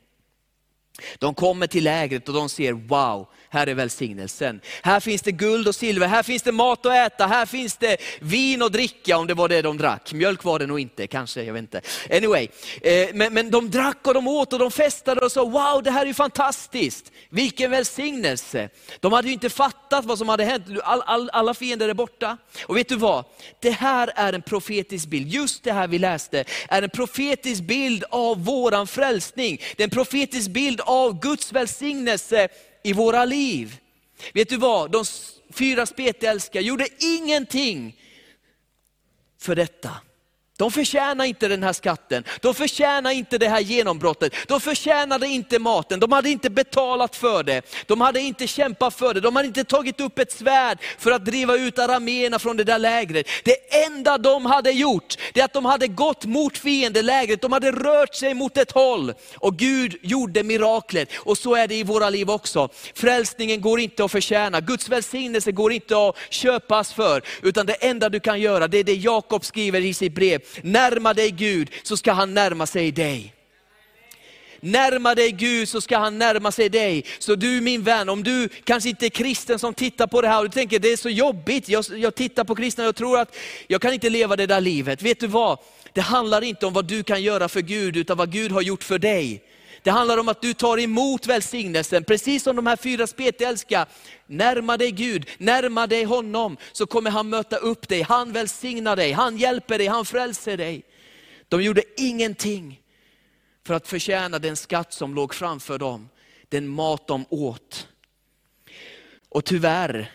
De 1.19 1.33
kommer 1.33 1.67
till 1.67 1.83
lägret 1.83 2.27
och 2.27 2.35
de 2.35 2.49
ser, 2.49 2.73
wow, 2.73 3.27
här 3.49 3.67
är 3.67 3.73
välsignelsen. 3.73 4.61
Här 4.83 4.99
finns 4.99 5.21
det 5.21 5.31
guld 5.31 5.67
och 5.67 5.75
silver, 5.75 6.07
här 6.07 6.23
finns 6.23 6.43
det 6.43 6.51
mat 6.51 6.85
att 6.85 6.93
äta, 6.93 7.27
här 7.27 7.45
finns 7.45 7.77
det 7.77 7.97
vin 8.19 8.61
och 8.61 8.71
dricka, 8.71 9.17
om 9.17 9.27
det 9.27 9.33
var 9.33 9.49
det 9.49 9.61
de 9.61 9.77
drack. 9.77 10.13
Mjölk 10.13 10.43
var 10.43 10.59
det 10.59 10.67
nog 10.67 10.79
inte, 10.79 11.07
kanske, 11.07 11.43
jag 11.43 11.53
vet 11.53 11.59
inte. 11.59 11.81
Anyway, 12.11 12.47
eh, 12.81 13.09
men, 13.13 13.33
men 13.33 13.51
de 13.51 13.71
drack 13.71 14.07
och 14.07 14.13
de 14.13 14.27
åt 14.27 14.53
och 14.53 14.59
de 14.59 14.71
festade 14.71 15.21
och 15.21 15.31
sa, 15.31 15.45
wow 15.45 15.83
det 15.83 15.91
här 15.91 16.05
är 16.05 16.13
fantastiskt. 16.13 17.11
Vilken 17.29 17.71
välsignelse. 17.71 18.69
De 18.99 19.13
hade 19.13 19.27
ju 19.27 19.33
inte 19.33 19.49
fattat 19.49 20.05
vad 20.05 20.17
som 20.17 20.29
hade 20.29 20.43
hänt, 20.43 20.65
all, 20.83 21.01
all, 21.01 21.29
alla 21.29 21.53
fiender 21.53 21.89
är 21.89 21.93
borta. 21.93 22.37
Och 22.65 22.77
vet 22.77 22.89
du 22.89 22.95
vad? 22.95 23.25
Det 23.59 23.71
här 23.71 24.11
är 24.15 24.33
en 24.33 24.41
profetisk 24.41 25.07
bild, 25.07 25.27
just 25.27 25.63
det 25.63 25.71
här 25.71 25.87
vi 25.87 25.99
läste, 25.99 26.45
är 26.69 26.81
en 26.81 26.89
profetisk 26.89 27.61
bild 27.61 28.03
av 28.09 28.45
våran 28.45 28.87
frälsning. 28.87 29.61
Det 29.75 29.83
är 29.83 29.87
en 29.87 29.89
profetisk 29.89 30.49
bild 30.49 30.81
av 30.81 31.19
Guds 31.19 31.51
välsignelse 31.51 32.47
i 32.85 32.93
våra 32.93 33.25
liv. 33.25 33.77
Vet 34.33 34.49
du 34.49 34.57
vad, 34.57 34.91
de 34.91 35.05
fyra 35.49 35.85
spetälska 35.85 36.61
gjorde 36.61 36.87
ingenting 36.99 37.99
för 39.39 39.55
detta. 39.55 39.91
De 40.57 40.71
förtjänar 40.71 41.25
inte 41.25 41.47
den 41.47 41.63
här 41.63 41.73
skatten, 41.73 42.23
de 42.41 42.55
förtjänar 42.55 43.11
inte 43.11 43.37
det 43.37 43.49
här 43.49 43.59
genombrottet, 43.59 44.33
de 44.47 44.61
förtjänade 44.61 45.27
inte 45.27 45.59
maten, 45.59 45.99
de 45.99 46.11
hade 46.11 46.29
inte 46.29 46.49
betalat 46.49 47.15
för 47.15 47.43
det, 47.43 47.61
de 47.87 48.01
hade 48.01 48.21
inte 48.21 48.47
kämpat 48.47 48.93
för 48.93 49.13
det, 49.13 49.19
de 49.19 49.35
hade 49.35 49.47
inte 49.47 49.63
tagit 49.63 50.01
upp 50.01 50.19
ett 50.19 50.31
svärd 50.31 50.77
för 50.97 51.11
att 51.11 51.25
driva 51.25 51.55
ut 51.55 51.79
arameerna 51.79 52.39
från 52.39 52.57
det 52.57 52.63
där 52.63 52.79
lägret. 52.79 53.27
Det 53.43 53.75
enda 53.85 54.17
de 54.17 54.45
hade 54.45 54.71
gjort, 54.71 55.15
det 55.33 55.39
är 55.39 55.45
att 55.45 55.53
de 55.53 55.65
hade 55.65 55.87
gått 55.87 56.25
mot 56.25 56.57
fiendelägret, 56.57 57.41
de 57.41 57.51
hade 57.51 57.71
rört 57.71 58.15
sig 58.15 58.33
mot 58.33 58.57
ett 58.57 58.71
håll. 58.71 59.13
Och 59.35 59.57
Gud 59.57 59.95
gjorde 60.01 60.43
miraklet, 60.43 61.09
och 61.15 61.37
så 61.37 61.55
är 61.55 61.67
det 61.67 61.75
i 61.75 61.83
våra 61.83 62.09
liv 62.09 62.29
också. 62.29 62.69
Frälsningen 62.93 63.61
går 63.61 63.79
inte 63.79 64.05
att 64.05 64.11
förtjäna, 64.11 64.61
Guds 64.61 64.89
välsignelse 64.89 65.51
går 65.51 65.71
inte 65.71 66.07
att 66.07 66.15
köpas 66.29 66.93
för, 66.93 67.21
utan 67.41 67.65
det 67.65 67.73
enda 67.73 68.09
du 68.09 68.19
kan 68.19 68.41
göra, 68.41 68.67
det 68.67 68.77
är 68.77 68.83
det 68.83 68.95
Jakob 68.95 69.45
skriver 69.45 69.81
i 69.81 69.93
sitt 69.93 70.15
brev, 70.15 70.41
närma 70.61 71.13
dig 71.13 71.31
Gud 71.31 71.69
så 71.83 71.97
ska 71.97 72.11
han 72.11 72.33
närma 72.33 72.65
sig 72.65 72.91
dig. 72.91 73.35
Närma 74.59 75.15
dig 75.15 75.31
Gud 75.31 75.69
så 75.69 75.81
ska 75.81 75.97
han 75.97 76.17
närma 76.17 76.51
sig 76.51 76.69
dig. 76.69 77.05
Så 77.19 77.35
du 77.35 77.61
min 77.61 77.83
vän, 77.83 78.09
om 78.09 78.23
du 78.23 78.49
kanske 78.63 78.89
inte 78.89 79.05
är 79.05 79.09
kristen 79.09 79.59
som 79.59 79.73
tittar 79.73 80.07
på 80.07 80.21
det 80.21 80.27
här 80.27 80.37
och 80.37 80.43
du 80.43 80.49
tänker 80.49 80.79
det 80.79 80.91
är 80.91 80.97
så 80.97 81.09
jobbigt, 81.09 81.69
jag, 81.69 81.85
jag 81.89 82.15
tittar 82.15 82.43
på 82.43 82.55
kristna 82.55 82.83
och 82.83 82.87
jag 82.87 82.95
tror 82.95 83.19
att 83.19 83.35
jag 83.67 83.81
kan 83.81 83.93
inte 83.93 84.09
leva 84.09 84.35
det 84.35 84.45
där 84.45 84.61
livet. 84.61 85.01
Vet 85.01 85.19
du 85.19 85.27
vad? 85.27 85.59
Det 85.93 86.01
handlar 86.01 86.41
inte 86.41 86.65
om 86.65 86.73
vad 86.73 86.85
du 86.85 87.03
kan 87.03 87.23
göra 87.23 87.49
för 87.49 87.61
Gud, 87.61 87.97
utan 87.97 88.17
vad 88.17 88.31
Gud 88.31 88.51
har 88.51 88.61
gjort 88.61 88.83
för 88.83 88.99
dig. 88.99 89.41
Det 89.85 89.91
handlar 89.91 90.17
om 90.17 90.29
att 90.29 90.41
du 90.41 90.53
tar 90.53 90.79
emot 90.79 91.27
välsignelsen, 91.27 92.03
precis 92.03 92.43
som 92.43 92.55
de 92.55 92.67
här 92.67 92.75
fyra 92.75 93.07
spetälska. 93.07 93.85
Närma 94.27 94.77
dig 94.77 94.91
Gud, 94.91 95.29
närma 95.37 95.87
dig 95.87 96.03
honom, 96.03 96.57
så 96.71 96.85
kommer 96.85 97.11
han 97.11 97.29
möta 97.29 97.55
upp 97.55 97.87
dig. 97.87 98.01
Han 98.01 98.31
välsignar 98.31 98.95
dig, 98.95 99.11
han 99.11 99.37
hjälper 99.37 99.77
dig, 99.77 99.87
han 99.87 100.05
frälser 100.05 100.57
dig. 100.57 100.83
De 101.49 101.63
gjorde 101.63 101.83
ingenting 101.97 102.81
för 103.67 103.73
att 103.73 103.87
förtjäna 103.87 104.39
den 104.39 104.55
skatt 104.55 104.93
som 104.93 105.15
låg 105.15 105.33
framför 105.33 105.77
dem, 105.77 106.09
den 106.49 106.67
mat 106.67 107.07
de 107.07 107.25
åt. 107.29 107.87
Och 109.29 109.45
tyvärr 109.45 110.11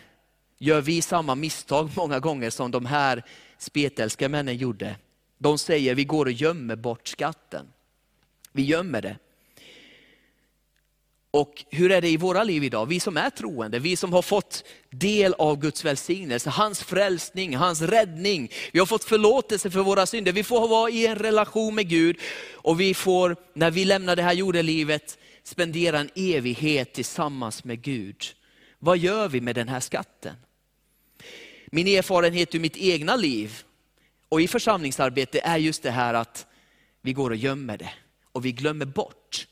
gör 0.57 0.81
vi 0.81 1.01
samma 1.01 1.35
misstag 1.35 1.89
många 1.95 2.19
gånger 2.19 2.49
som 2.49 2.71
de 2.71 2.85
här 2.85 3.23
spetälska 3.57 4.29
männen 4.29 4.57
gjorde. 4.57 4.95
De 5.37 5.57
säger 5.57 5.95
vi 5.95 6.03
går 6.03 6.25
och 6.25 6.31
gömmer 6.31 6.75
bort 6.75 7.07
skatten. 7.07 7.67
Vi 8.51 8.63
gömmer 8.63 9.01
det. 9.01 9.17
Och 11.31 11.65
hur 11.69 11.91
är 11.91 12.01
det 12.01 12.09
i 12.09 12.17
våra 12.17 12.43
liv 12.43 12.63
idag? 12.63 12.85
Vi 12.85 12.99
som 12.99 13.17
är 13.17 13.29
troende, 13.29 13.79
vi 13.79 13.95
som 13.95 14.13
har 14.13 14.21
fått 14.21 14.63
del 14.89 15.33
av 15.33 15.59
Guds 15.59 15.85
välsignelse, 15.85 16.49
hans 16.49 16.83
frälsning, 16.83 17.55
hans 17.55 17.81
räddning. 17.81 18.51
Vi 18.71 18.79
har 18.79 18.85
fått 18.85 19.03
förlåtelse 19.03 19.71
för 19.71 19.79
våra 19.79 20.05
synder. 20.05 20.31
Vi 20.31 20.43
får 20.43 20.67
vara 20.67 20.89
i 20.89 21.07
en 21.07 21.15
relation 21.15 21.75
med 21.75 21.89
Gud 21.89 22.17
och 22.53 22.79
vi 22.79 22.93
får, 22.93 23.35
när 23.53 23.71
vi 23.71 23.85
lämnar 23.85 24.15
det 24.15 24.23
här 24.23 24.33
jordelivet, 24.33 25.17
spendera 25.43 25.99
en 25.99 26.09
evighet 26.15 26.93
tillsammans 26.93 27.63
med 27.63 27.81
Gud. 27.81 28.23
Vad 28.79 28.97
gör 28.97 29.27
vi 29.27 29.41
med 29.41 29.55
den 29.55 29.69
här 29.69 29.79
skatten? 29.79 30.35
Min 31.65 31.87
erfarenhet 31.87 32.55
ur 32.55 32.59
mitt 32.59 32.77
egna 32.77 33.15
liv 33.15 33.63
och 34.29 34.41
i 34.41 34.47
församlingsarbete 34.47 35.39
är 35.43 35.57
just 35.57 35.83
det 35.83 35.91
här 35.91 36.13
att 36.13 36.45
vi 37.01 37.13
går 37.13 37.29
och 37.29 37.35
gömmer 37.35 37.77
det 37.77 37.93
och 38.31 38.45
vi 38.45 38.51
glömmer 38.51 38.85
bort 38.85 39.47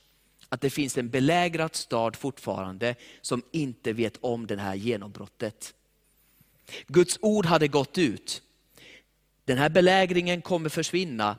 att 0.50 0.62
det 0.62 0.70
finns 0.70 0.98
en 0.98 1.10
belägrad 1.10 1.76
stad 1.76 2.16
fortfarande 2.16 2.96
som 3.22 3.44
inte 3.52 3.94
vet 3.94 4.18
om 4.22 4.48
det 4.48 4.58
här 4.58 4.76
genombrottet. 4.76 5.74
Guds 6.88 7.20
ord 7.22 7.46
hade 7.46 7.68
gått 7.68 7.98
ut. 7.98 8.42
Den 9.46 9.58
här 9.58 9.70
belägringen 9.70 10.42
kommer 10.42 10.70
försvinna. 10.70 11.38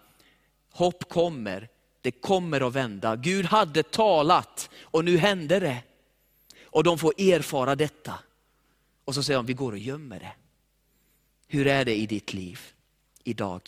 Hopp 0.71 1.09
kommer, 1.09 1.69
det 2.01 2.11
kommer 2.11 2.69
att 2.69 2.75
vända. 2.75 3.17
Gud 3.17 3.45
hade 3.45 3.83
talat 3.83 4.71
och 4.81 5.05
nu 5.05 5.17
hände 5.17 5.61
det. 5.61 5.83
Och 6.65 6.85
de 6.85 6.99
får 6.99 7.15
erfara 7.21 7.77
detta. 7.77 8.15
Och 9.05 9.15
så 9.15 9.23
säger 9.23 9.39
de, 9.39 9.47
vi 9.47 9.53
går 9.53 9.73
och 9.73 9.79
gömmer 9.79 10.19
det. 10.21 10.33
Hur 11.47 11.67
är 11.67 11.85
det 11.85 11.95
i 11.95 12.07
ditt 12.07 12.33
liv 12.33 12.61
idag? 13.25 13.63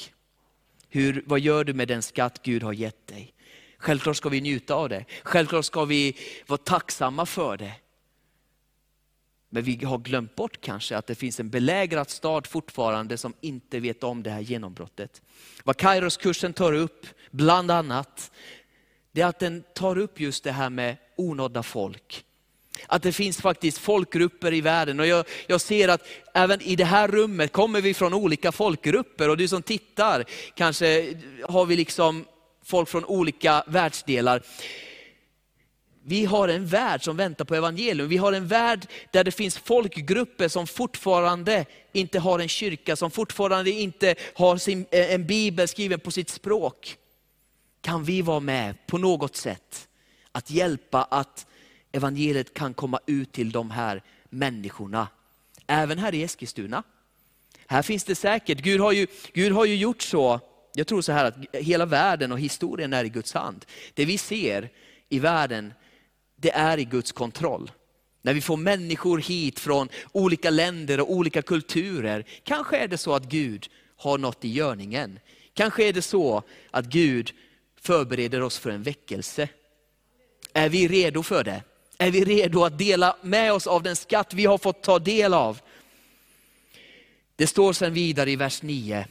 Hur, 0.88 1.22
vad 1.26 1.40
gör 1.40 1.64
du 1.64 1.74
med 1.74 1.88
den 1.88 2.02
skatt 2.02 2.42
Gud 2.42 2.62
har 2.62 2.72
gett 2.72 3.07
dig? 3.07 3.35
Självklart 3.83 4.16
ska 4.16 4.29
vi 4.29 4.40
njuta 4.40 4.75
av 4.75 4.88
det. 4.88 5.05
Självklart 5.23 5.64
ska 5.64 5.85
vi 5.85 6.16
vara 6.47 6.59
tacksamma 6.59 7.27
för 7.27 7.57
det. 7.57 7.73
Men 9.51 9.62
vi 9.62 9.85
har 9.85 9.99
glömt 9.99 10.35
bort 10.35 10.61
kanske 10.61 10.97
att 10.97 11.07
det 11.07 11.14
finns 11.14 11.40
en 11.40 11.51
belägrad 11.51 12.11
stad 12.11 12.47
fortfarande 12.47 13.18
som 13.18 13.35
inte 13.40 13.81
vet 13.81 14.05
om 14.05 14.23
det 14.23 14.31
här 14.31 14.40
genombrottet. 14.40 15.23
Vad 15.64 15.77
Kairos-kursen 15.77 16.53
tar 16.53 16.73
upp, 16.73 17.07
bland 17.31 17.71
annat, 17.71 18.31
det 19.12 19.21
är 19.21 19.27
att 19.27 19.38
den 19.38 19.64
tar 19.75 19.99
upp 19.99 20.21
just 20.21 20.45
det 20.45 20.53
här 20.53 20.71
med 20.71 20.97
onådda 21.16 21.62
folk. 21.62 22.25
Att 22.87 23.03
det 23.03 23.12
finns 23.12 23.40
faktiskt 23.40 23.79
folkgrupper 23.79 24.55
i 24.55 24.61
världen. 24.61 25.01
Och 25.01 25.07
jag, 25.07 25.27
jag, 25.47 25.61
ser 25.61 25.88
att 25.88 26.07
även 26.35 26.61
i 26.61 26.77
det 26.77 26.85
här 26.85 27.09
rummet 27.09 27.53
kommer 27.53 27.81
vi 27.81 27.95
från 27.95 28.14
olika 28.14 28.53
folkgrupper. 28.53 29.29
Och 29.29 29.37
du 29.37 29.49
som 29.49 29.62
tittar, 29.62 30.25
kanske 30.55 31.14
har 31.49 31.66
vi 31.66 31.77
liksom 31.77 32.25
folk 32.62 32.88
från 32.88 33.05
olika 33.05 33.64
världsdelar. 33.66 34.42
Vi 36.05 36.25
har 36.25 36.48
en 36.48 36.66
värld 36.66 37.05
som 37.05 37.16
väntar 37.16 37.44
på 37.44 37.55
evangelium. 37.55 38.09
Vi 38.09 38.16
har 38.16 38.33
en 38.33 38.46
värld 38.46 38.87
där 39.11 39.25
det 39.25 39.31
finns 39.31 39.59
folkgrupper 39.59 40.48
som 40.48 40.66
fortfarande 40.66 41.64
inte 41.92 42.18
har 42.18 42.38
en 42.38 42.48
kyrka, 42.48 42.96
som 42.96 43.11
fortfarande 43.11 43.70
inte 43.70 44.14
har 44.35 44.57
sin, 44.57 44.87
eh, 44.90 45.14
en 45.14 45.27
bibel 45.27 45.68
skriven 45.68 46.01
på 46.01 46.11
sitt 46.11 46.31
språk. 46.31 46.96
Kan 47.81 48.05
vi 48.05 48.22
vara 48.22 48.40
med 48.40 48.87
på 48.87 48.98
något 48.98 49.37
sätt 49.37 49.88
att 50.33 50.51
hjälpa 50.51 51.03
att 51.03 51.46
evangeliet 51.92 52.55
kan 52.55 52.75
komma 52.75 53.01
ut 53.07 53.33
till 53.33 53.53
de 53.53 53.70
här 53.70 54.03
människorna. 54.31 55.09
Även 55.66 55.98
här 55.98 56.14
i 56.14 56.22
Eskilstuna. 56.22 56.83
Här 57.66 57.83
finns 57.83 58.05
det 58.05 58.14
säkert, 58.14 58.59
Gud 58.59 58.81
har 58.81 58.92
ju, 58.92 59.07
Gud 59.33 59.53
har 59.53 59.64
ju 59.64 59.77
gjort 59.77 60.03
så, 60.03 60.40
jag 60.74 60.87
tror 60.87 61.02
så 61.02 61.12
här 61.12 61.24
att 61.24 61.37
hela 61.52 61.87
världen 61.87 62.32
och 62.32 62.40
historien 62.40 62.92
är 62.92 63.04
i 63.04 63.08
Guds 63.08 63.32
hand. 63.32 63.64
Det 63.94 64.04
vi 64.04 64.18
ser 64.18 64.68
i 65.08 65.18
världen, 65.18 65.74
det 66.37 66.50
är 66.50 66.78
i 66.78 66.85
Guds 66.85 67.12
kontroll. 67.12 67.70
När 68.22 68.35
vi 68.35 68.40
får 68.40 68.56
människor 68.56 69.18
hit 69.18 69.61
från 69.61 69.88
olika 70.12 70.50
länder 70.50 71.00
och 71.00 71.12
olika 71.12 71.42
kulturer, 71.42 72.24
kanske 72.42 72.76
är 72.76 72.88
det 72.88 72.98
så 72.98 73.14
att 73.14 73.24
Gud 73.24 73.68
har 73.96 74.18
något 74.18 74.44
i 74.44 74.48
görningen. 74.48 75.18
Kanske 75.54 75.85
är 75.85 75.92
det 75.92 76.02
så 76.02 76.42
att 76.70 76.85
Gud 76.85 77.32
förbereder 77.80 78.42
oss 78.42 78.58
för 78.58 78.70
en 78.70 78.82
väckelse. 78.82 79.48
Är 80.52 80.68
vi 80.68 80.88
redo 80.88 81.22
för 81.22 81.44
det? 81.44 81.62
Är 81.98 82.11
vi 82.11 82.24
redo 82.24 82.64
att 82.64 82.78
dela 82.78 83.16
med 83.22 83.52
oss 83.52 83.66
av 83.66 83.82
den 83.82 83.96
skatt 83.96 84.35
vi 84.35 84.44
har 84.44 84.58
fått 84.58 84.82
ta 84.82 84.98
del 84.98 85.35
av? 85.35 85.61
Det 87.37 87.46
står 87.46 87.72
sen 87.72 87.94
vidare 87.94 88.30
i 88.30 88.37
vers 88.37 88.62
9. 88.62 89.06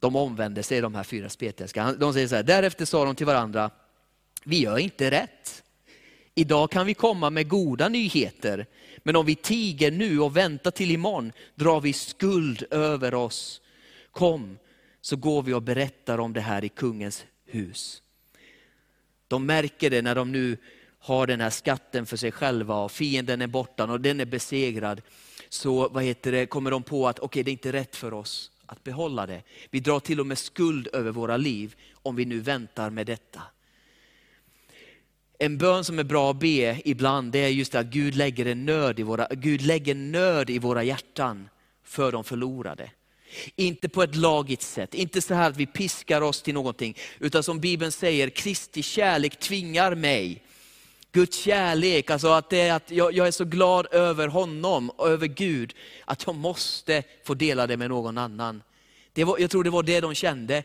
De 0.00 0.16
omvände 0.16 0.62
sig, 0.62 0.80
de 0.80 0.94
här 0.94 1.04
fyra 1.04 1.28
spetälska. 1.28 1.92
De 1.92 2.12
säger 2.12 2.28
så 2.28 2.34
här, 2.34 2.42
därefter 2.42 2.84
sa 2.84 3.04
de 3.04 3.14
till 3.14 3.26
varandra, 3.26 3.70
vi 4.44 4.60
gör 4.60 4.78
inte 4.78 5.10
rätt. 5.10 5.62
Idag 6.34 6.70
kan 6.70 6.86
vi 6.86 6.94
komma 6.94 7.30
med 7.30 7.48
goda 7.48 7.88
nyheter, 7.88 8.66
men 8.98 9.16
om 9.16 9.26
vi 9.26 9.34
tiger 9.34 9.90
nu 9.90 10.20
och 10.20 10.36
väntar 10.36 10.70
till 10.70 10.90
imorgon 10.90 11.32
drar 11.54 11.80
vi 11.80 11.92
skuld 11.92 12.64
över 12.70 13.14
oss. 13.14 13.60
Kom, 14.10 14.58
så 15.00 15.16
går 15.16 15.42
vi 15.42 15.52
och 15.52 15.62
berättar 15.62 16.18
om 16.18 16.32
det 16.32 16.40
här 16.40 16.64
i 16.64 16.68
kungens 16.68 17.24
hus. 17.46 18.02
De 19.28 19.46
märker 19.46 19.90
det 19.90 20.02
när 20.02 20.14
de 20.14 20.32
nu 20.32 20.56
har 20.98 21.26
den 21.26 21.40
här 21.40 21.50
skatten 21.50 22.06
för 22.06 22.16
sig 22.16 22.32
själva 22.32 22.74
och 22.74 22.92
fienden 22.92 23.42
är 23.42 23.46
borta 23.46 23.84
och 23.84 24.00
den 24.00 24.20
är 24.20 24.24
besegrad. 24.24 25.02
Så 25.48 25.88
vad 25.88 26.04
heter 26.04 26.32
det, 26.32 26.46
kommer 26.46 26.70
de 26.70 26.82
på 26.82 27.08
att 27.08 27.20
okay, 27.20 27.42
det 27.42 27.50
är 27.50 27.52
inte 27.52 27.72
rätt 27.72 27.96
för 27.96 28.14
oss 28.14 28.50
att 28.70 28.84
behålla 28.84 29.26
det. 29.26 29.42
Vi 29.70 29.80
drar 29.80 30.00
till 30.00 30.20
och 30.20 30.26
med 30.26 30.38
skuld 30.38 30.88
över 30.92 31.10
våra 31.10 31.36
liv 31.36 31.74
om 31.92 32.16
vi 32.16 32.24
nu 32.24 32.40
väntar 32.40 32.90
med 32.90 33.06
detta. 33.06 33.42
En 35.38 35.58
bön 35.58 35.84
som 35.84 35.98
är 35.98 36.04
bra 36.04 36.30
att 36.30 36.40
be 36.40 36.80
ibland, 36.84 37.32
det 37.32 37.38
är 37.38 37.48
just 37.48 37.74
att 37.74 37.86
Gud 37.86 38.14
lägger 38.14 38.46
en 38.46 38.66
nöd 38.66 39.00
i 39.00 39.02
våra, 39.02 39.26
Gud 39.30 39.62
lägger 39.62 39.94
nöd 39.94 40.50
i 40.50 40.58
våra 40.58 40.82
hjärtan 40.82 41.48
för 41.84 42.12
de 42.12 42.24
förlorade. 42.24 42.90
Inte 43.56 43.88
på 43.88 44.02
ett 44.02 44.16
lagigt 44.16 44.62
sätt, 44.62 44.94
inte 44.94 45.22
så 45.22 45.34
här 45.34 45.50
att 45.50 45.56
vi 45.56 45.66
piskar 45.66 46.20
oss 46.20 46.42
till 46.42 46.54
någonting, 46.54 46.96
utan 47.18 47.42
som 47.42 47.60
Bibeln 47.60 47.92
säger, 47.92 48.28
Kristi 48.28 48.82
kärlek 48.82 49.38
tvingar 49.38 49.94
mig. 49.94 50.42
Guds 51.12 51.38
kärlek, 51.38 52.10
alltså 52.10 52.28
att, 52.28 52.50
det 52.50 52.60
är 52.60 52.72
att 52.72 52.90
jag, 52.90 53.12
jag 53.12 53.26
är 53.26 53.30
så 53.30 53.44
glad 53.44 53.86
över 53.90 54.28
honom 54.28 54.90
och 54.90 55.08
över 55.08 55.26
Gud, 55.26 55.74
att 56.04 56.26
jag 56.26 56.34
måste 56.34 57.02
få 57.24 57.34
dela 57.34 57.66
det 57.66 57.76
med 57.76 57.88
någon 57.88 58.18
annan. 58.18 58.62
Det 59.12 59.24
var, 59.24 59.38
jag 59.38 59.50
tror 59.50 59.64
det 59.64 59.70
var 59.70 59.82
det 59.82 60.00
de 60.00 60.14
kände. 60.14 60.62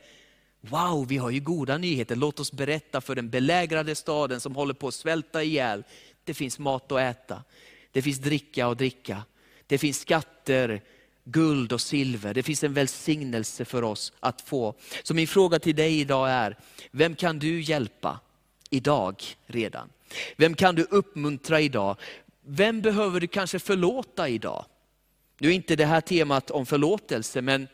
Wow, 0.62 1.08
vi 1.08 1.18
har 1.18 1.30
ju 1.30 1.40
goda 1.40 1.78
nyheter. 1.78 2.16
Låt 2.16 2.40
oss 2.40 2.52
berätta 2.52 3.02
för 3.02 3.16
den 3.16 3.30
belägrade 3.30 3.96
staden 3.96 4.40
som 4.40 4.56
håller 4.56 4.74
på 4.74 4.88
att 4.88 4.94
svälta 4.94 5.44
ihjäl. 5.44 5.84
Det 6.24 6.34
finns 6.34 6.60
mat 6.60 6.92
att 6.92 7.00
äta. 7.00 7.44
Det 7.92 8.02
finns 8.02 8.18
dricka 8.18 8.68
att 8.68 8.78
dricka. 8.78 9.24
Det 9.68 9.78
finns 9.78 10.00
skatter, 10.00 10.82
guld 11.24 11.74
och 11.74 11.82
silver. 11.82 12.34
Det 12.34 12.44
finns 12.44 12.64
en 12.64 12.74
välsignelse 12.74 13.66
för 13.66 13.84
oss 13.84 14.14
att 14.20 14.42
få. 14.42 14.76
Så 15.04 15.14
min 15.14 15.28
fråga 15.28 15.60
till 15.60 15.76
dig 15.76 16.00
idag 16.00 16.30
är, 16.30 16.58
vem 16.92 17.16
kan 17.16 17.40
du 17.40 17.62
hjälpa 17.62 18.20
idag 18.70 19.24
redan? 19.46 19.90
Vem 20.38 20.56
kan 20.56 20.76
du 20.76 20.84
uppmuntra 20.84 21.62
idag? 21.62 21.98
Vem 22.42 22.82
behöver 22.82 23.20
du 23.20 23.28
kanske 23.28 23.60
förlåta 23.60 24.30
idag? 24.30 24.66
Nu 25.40 25.48
är 25.48 25.54
inte 25.54 25.76
det 25.76 25.86
här 25.86 26.02
temat 26.02 26.52
om 26.52 26.66
förlåtelse, 26.66 27.42
men 27.42 27.68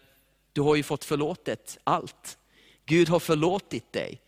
du 0.54 0.62
har 0.62 0.76
ju 0.76 0.84
fått 0.84 1.06
förlåtet 1.06 1.78
allt. 1.84 2.38
Gud 2.86 3.10
har 3.10 3.20
förlåtit 3.20 3.94
dig. 3.94 4.22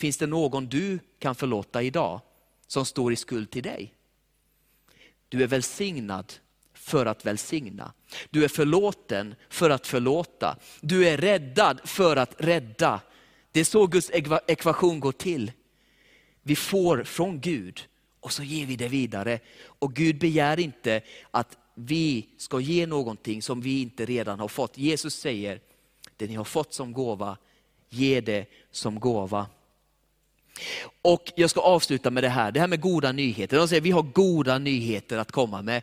Finns 0.00 0.16
det 0.16 0.26
någon 0.26 0.66
du 0.66 0.98
kan 1.18 1.34
förlåta 1.34 1.82
idag 1.82 2.20
som 2.66 2.86
står 2.86 3.12
i 3.12 3.16
skuld 3.16 3.50
till 3.50 3.62
dig? 3.62 3.94
Du 5.28 5.42
är 5.42 5.46
välsignad 5.46 6.32
för 6.74 7.06
att 7.06 7.26
välsigna. 7.26 7.92
Du 8.30 8.44
är 8.44 8.48
förlåten 8.48 9.34
för 9.48 9.70
att 9.70 9.86
förlåta. 9.86 10.56
Du 10.80 11.08
är 11.08 11.16
räddad 11.16 11.80
för 11.84 12.16
att 12.16 12.34
rädda. 12.38 13.00
Det 13.52 13.60
är 13.60 13.64
så 13.64 13.86
Guds 13.86 14.10
ekvation 14.46 15.00
går 15.00 15.12
till. 15.12 15.52
Vi 16.46 16.56
får 16.56 17.04
från 17.04 17.40
Gud 17.40 17.80
och 18.20 18.32
så 18.32 18.42
ger 18.42 18.66
vi 18.66 18.76
det 18.76 18.88
vidare. 18.88 19.38
Och 19.66 19.94
Gud 19.94 20.18
begär 20.18 20.60
inte 20.60 21.00
att 21.30 21.58
vi 21.74 22.26
ska 22.36 22.60
ge 22.60 22.86
någonting 22.86 23.42
som 23.42 23.60
vi 23.60 23.82
inte 23.82 24.06
redan 24.06 24.40
har 24.40 24.48
fått. 24.48 24.78
Jesus 24.78 25.14
säger, 25.14 25.60
det 26.16 26.26
ni 26.26 26.34
har 26.34 26.44
fått 26.44 26.74
som 26.74 26.92
gåva, 26.92 27.36
ge 27.90 28.20
det 28.20 28.46
som 28.70 29.00
gåva. 29.00 29.46
Och 31.02 31.32
Jag 31.36 31.50
ska 31.50 31.60
avsluta 31.60 32.10
med 32.10 32.24
det 32.24 32.28
här, 32.28 32.52
det 32.52 32.60
här 32.60 32.66
med 32.66 32.80
goda 32.80 33.12
nyheter. 33.12 33.56
De 33.56 33.68
säger 33.68 33.82
vi 33.82 33.90
har 33.90 34.02
goda 34.02 34.58
nyheter 34.58 35.18
att 35.18 35.32
komma 35.32 35.62
med. 35.62 35.82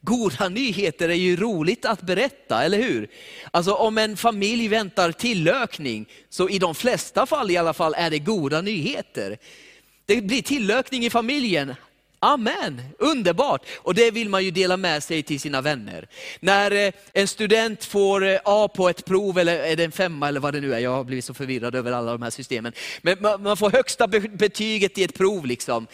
Goda 0.00 0.48
nyheter 0.48 1.08
är 1.08 1.14
ju 1.14 1.36
roligt 1.36 1.84
att 1.84 2.02
berätta, 2.02 2.64
eller 2.64 2.78
hur? 2.78 3.10
Alltså 3.50 3.72
om 3.72 3.98
en 3.98 4.16
familj 4.16 4.68
väntar 4.68 5.12
tillökning, 5.12 6.08
så 6.28 6.48
i 6.48 6.58
de 6.58 6.74
flesta 6.74 7.26
fall 7.26 7.50
i 7.50 7.56
alla 7.56 7.72
fall 7.72 7.94
är 7.96 8.10
det 8.10 8.18
goda 8.18 8.60
nyheter. 8.60 9.38
Det 10.10 10.20
blir 10.20 10.42
tillökning 10.42 11.04
i 11.04 11.10
familjen. 11.10 11.74
Amen, 12.18 12.82
underbart! 12.98 13.62
Och 13.76 13.94
det 13.94 14.10
vill 14.10 14.28
man 14.28 14.44
ju 14.44 14.50
dela 14.50 14.76
med 14.76 15.02
sig 15.02 15.22
till 15.22 15.40
sina 15.40 15.60
vänner. 15.60 16.08
När 16.40 16.70
eh, 16.86 16.92
en 17.12 17.28
student 17.28 17.84
får 17.84 18.24
eh, 18.26 18.38
A 18.44 18.68
på 18.74 18.88
ett 18.88 19.04
prov, 19.04 19.38
eller 19.38 19.58
är 19.58 19.76
det 19.76 19.84
en 19.84 19.92
femma 19.92 20.28
eller 20.28 20.40
vad 20.40 20.54
det 20.54 20.60
nu 20.60 20.74
är, 20.74 20.78
jag 20.78 20.90
har 20.90 21.04
blivit 21.04 21.24
så 21.24 21.34
förvirrad 21.34 21.74
över 21.74 21.92
alla 21.92 22.12
de 22.12 22.22
här 22.22 22.30
systemen. 22.30 22.72
Men 23.02 23.16
man 23.20 23.56
får 23.56 23.70
högsta 23.70 24.08
betyget 24.08 24.98
i 24.98 25.04
ett 25.04 25.14
prov. 25.14 25.46
liksom. 25.46 25.86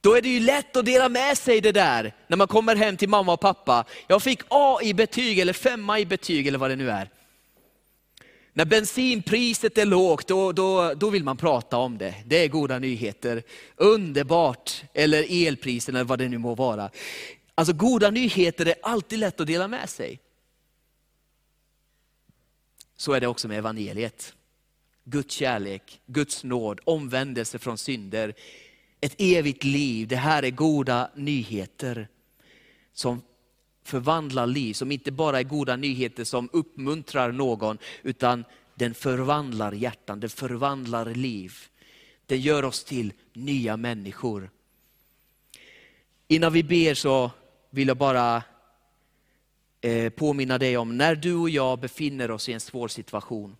Då 0.00 0.14
är 0.14 0.22
det 0.22 0.28
ju 0.28 0.40
lätt 0.40 0.76
att 0.76 0.84
dela 0.84 1.08
med 1.08 1.38
sig 1.38 1.60
det 1.60 1.72
där, 1.72 2.12
när 2.26 2.36
man 2.36 2.48
kommer 2.48 2.76
hem 2.76 2.96
till 2.96 3.08
mamma 3.08 3.32
och 3.32 3.40
pappa. 3.40 3.84
Jag 4.06 4.22
fick 4.22 4.40
A 4.48 4.78
i 4.82 4.94
betyg, 4.94 5.38
eller 5.38 5.52
femma 5.52 5.98
i 5.98 6.06
betyg, 6.06 6.46
eller 6.46 6.58
vad 6.58 6.70
det 6.70 6.76
nu 6.76 6.90
är. 6.90 7.08
När 8.52 8.64
bensinpriset 8.64 9.78
är 9.78 9.86
lågt, 9.86 10.28
då, 10.28 10.52
då, 10.52 10.94
då 10.94 11.10
vill 11.10 11.24
man 11.24 11.36
prata 11.36 11.76
om 11.76 11.98
det. 11.98 12.14
Det 12.26 12.44
är 12.44 12.48
goda 12.48 12.78
nyheter. 12.78 13.42
Underbart! 13.76 14.84
Eller 14.94 15.46
elpriserna, 15.46 15.98
eller 15.98 16.08
vad 16.08 16.18
det 16.18 16.28
nu 16.28 16.38
må 16.38 16.54
vara. 16.54 16.90
Alltså 17.54 17.74
goda 17.74 18.10
nyheter 18.10 18.66
är 18.66 18.74
alltid 18.82 19.18
lätt 19.18 19.40
att 19.40 19.46
dela 19.46 19.68
med 19.68 19.88
sig. 19.88 20.20
Så 22.96 23.12
är 23.12 23.20
det 23.20 23.26
också 23.26 23.48
med 23.48 23.58
evangeliet. 23.58 24.34
Guds 25.04 25.34
kärlek, 25.34 26.00
Guds 26.06 26.44
nåd, 26.44 26.80
omvändelse 26.84 27.58
från 27.58 27.78
synder, 27.78 28.34
ett 29.00 29.14
evigt 29.18 29.64
liv. 29.64 30.08
Det 30.08 30.16
här 30.16 30.42
är 30.42 30.50
goda 30.50 31.10
nyheter 31.14 32.08
som 32.92 33.22
förvandlar 33.82 34.46
liv, 34.46 34.74
som 34.74 34.92
inte 34.92 35.12
bara 35.12 35.38
är 35.38 35.42
goda 35.42 35.76
nyheter 35.76 36.24
som 36.24 36.48
uppmuntrar 36.52 37.32
någon, 37.32 37.78
utan 38.02 38.44
den 38.74 38.94
förvandlar 38.94 39.72
hjärtan, 39.72 40.20
den 40.20 40.30
förvandlar 40.30 41.14
liv. 41.14 41.54
Den 42.26 42.40
gör 42.40 42.64
oss 42.64 42.84
till 42.84 43.12
nya 43.32 43.76
människor. 43.76 44.50
Innan 46.28 46.52
vi 46.52 46.62
ber 46.62 46.94
så 46.94 47.30
vill 47.70 47.88
jag 47.88 47.96
bara 47.96 48.42
eh, 49.80 50.10
påminna 50.10 50.58
dig 50.58 50.76
om, 50.76 50.96
när 50.96 51.14
du 51.14 51.34
och 51.34 51.50
jag 51.50 51.78
befinner 51.78 52.30
oss 52.30 52.48
i 52.48 52.52
en 52.52 52.60
svår 52.60 52.88
situation, 52.88 53.56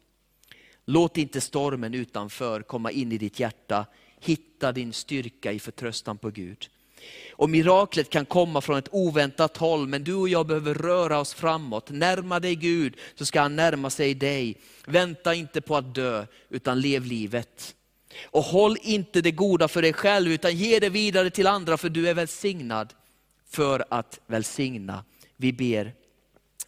låt 0.84 1.16
inte 1.16 1.40
stormen 1.40 1.94
utanför 1.94 2.62
komma 2.62 2.90
in 2.90 3.12
i 3.12 3.18
ditt 3.18 3.40
hjärta. 3.40 3.86
Hitta 4.20 4.72
din 4.72 4.92
styrka 4.92 5.52
i 5.52 5.58
förtröstan 5.58 6.18
på 6.18 6.30
Gud. 6.30 6.68
Och 7.32 7.50
miraklet 7.50 8.10
kan 8.10 8.26
komma 8.26 8.60
från 8.60 8.78
ett 8.78 8.88
oväntat 8.90 9.56
håll, 9.56 9.86
men 9.88 10.04
du 10.04 10.14
och 10.14 10.28
jag 10.28 10.46
behöver 10.46 10.74
röra 10.74 11.18
oss 11.18 11.34
framåt. 11.34 11.90
Närma 11.90 12.40
dig 12.40 12.54
Gud, 12.54 12.96
så 13.14 13.26
ska 13.26 13.40
han 13.40 13.56
närma 13.56 13.90
sig 13.90 14.14
dig. 14.14 14.56
Vänta 14.86 15.34
inte 15.34 15.60
på 15.60 15.76
att 15.76 15.94
dö, 15.94 16.26
utan 16.48 16.80
lev 16.80 17.04
livet. 17.04 17.74
Och 18.24 18.42
håll 18.42 18.76
inte 18.82 19.20
det 19.20 19.30
goda 19.30 19.68
för 19.68 19.82
dig 19.82 19.92
själv, 19.92 20.32
utan 20.32 20.56
ge 20.56 20.78
det 20.78 20.88
vidare 20.88 21.30
till 21.30 21.46
andra, 21.46 21.76
för 21.76 21.88
du 21.88 22.08
är 22.08 22.14
välsignad 22.14 22.92
för 23.50 23.84
att 23.88 24.20
välsigna. 24.26 25.04
Vi 25.36 25.52
ber. 25.52 25.92